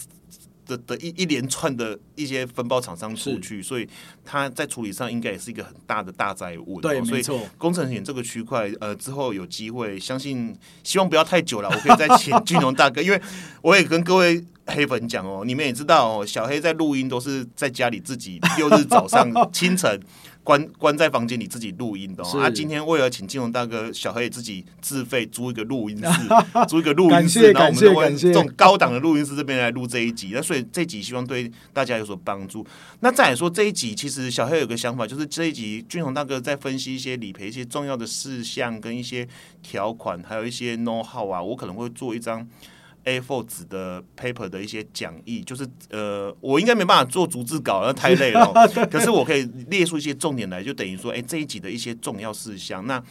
[0.67, 3.89] 的的一一连串的一些分包厂商出去，所以
[4.25, 6.81] 他在处理上应该也是一个很大的大灾物。
[6.81, 7.23] 对，所以。
[7.59, 13.21] 工程险这个区块，呃，之后有机会，相信希望不要太久了，我可以再请 金融大哥，因为
[13.63, 20.01] 我也跟各位黑粉讲哦，你们也知道哦，小黑在录音都是在家里自己六日早上清晨。
[20.45, 22.51] 关关在房间里自己录音的啊！
[22.51, 26.28] 今天为了请金融大哥小黑自己自费租一个录音室，
[26.68, 30.32] 租一个录音室，然后我们就会这种高档的录音室这边来录这一集。
[30.34, 32.66] 那所以这集希望对大家有所帮助。
[33.01, 39.26] 那再来说这一集，其实小黑有个想法，就是这一集俊宏大哥在分析一些理赔一些重要的事项跟一些
[39.62, 42.47] 条款，还有一些 know how 啊，我可能会做一张。
[43.05, 48.53] A4 纸的 paper 的一些讲义，就是呃，我应该没办法做逐字稿，那太累了。
[48.90, 53.03] 可是我可以列出一些重点来，就等于说，哎，这一集的一些重要事项，那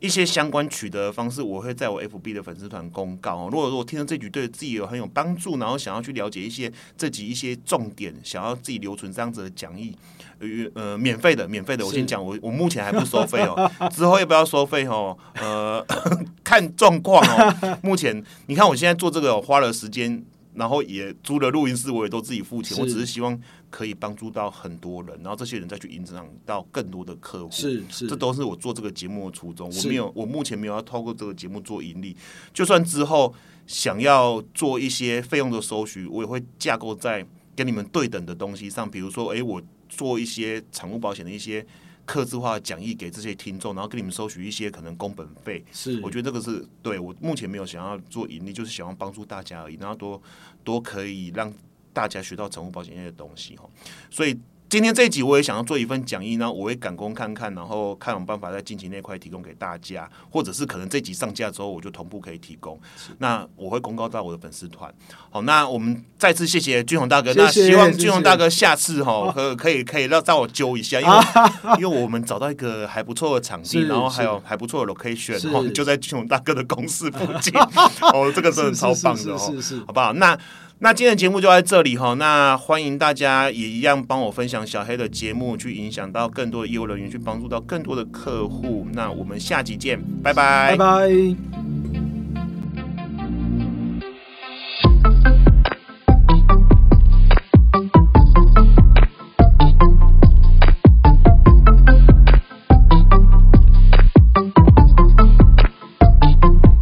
[0.00, 3.48] 一些相关取得方式，我会在我 FB 的粉丝团公告。
[3.50, 9.96] 如果如果听到这局对自己有很有帮助，然后想要去了解一些这集一些重点，想要自己留存这样子的讲义。
[10.38, 11.84] 呃呃，免费的，免费的。
[11.84, 15.18] 我先讲，我我目前还不收费哦， 之后要不要收费哦？
[15.34, 15.84] 呃，
[16.44, 17.78] 看状况哦。
[17.82, 20.24] 目前你看，我现在做这个花了时间。
[20.54, 22.76] 然后也租了录音室，我也都自己付钱。
[22.80, 23.38] 我只是希望
[23.70, 27.50] 可以帮助到很多人，然后这些人再去影响到更多的客户。
[27.50, 29.68] 是是这都是我做这个节目的初衷。
[29.68, 32.16] 我没有，我目前没有要透过这个节目做盈利。
[32.52, 33.34] 就算之后
[33.66, 38.90] 想要做一些费用的收取，我也会架构在跟你们对等的东西上。
[38.90, 41.64] 比如说，哎，我做一些产物保险的一些
[42.06, 45.62] 客制化的讲义给这些听众，然后跟你们收取一些可能工本费。
[45.72, 50.22] 是，我觉得这个是对我目前没有想要做盈利，就是想要帮助大家而已，然后多
[50.64, 51.52] 多可以让
[51.98, 53.64] 大家学到宠物保险业的东西哈。
[54.08, 54.38] 所以
[54.68, 62.78] 今天这一集我也想要做一份讲义，呢，我会赶工看看，然后看有办法在近期那块提供给大家，或者是可能这集上架之后我就同步可以提供。
[63.16, 64.94] 那我会公告到我的粉丝团。
[65.30, 71.14] 好，那我们再次谢谢俊宏大哥，谢谢那希望俊宏大哥下次哈可可以可以让让我揪一下，因为
[71.82, 77.52] 因为我们找到一个还不错的场地，然后还有还不错的 location，就在俊宏大哥的公司附近。
[78.12, 79.38] 哦，这个真的超棒的哦，
[79.86, 80.12] 好不好？
[80.12, 80.38] 那
[80.80, 88.86] 那今天的节目就在这里哈，那欢迎大家也一样帮我分享小黑的节目，去影响到更多的业务人员，去帮助到更多的客户。
[88.92, 91.87] 那我们下集见，拜拜拜拜。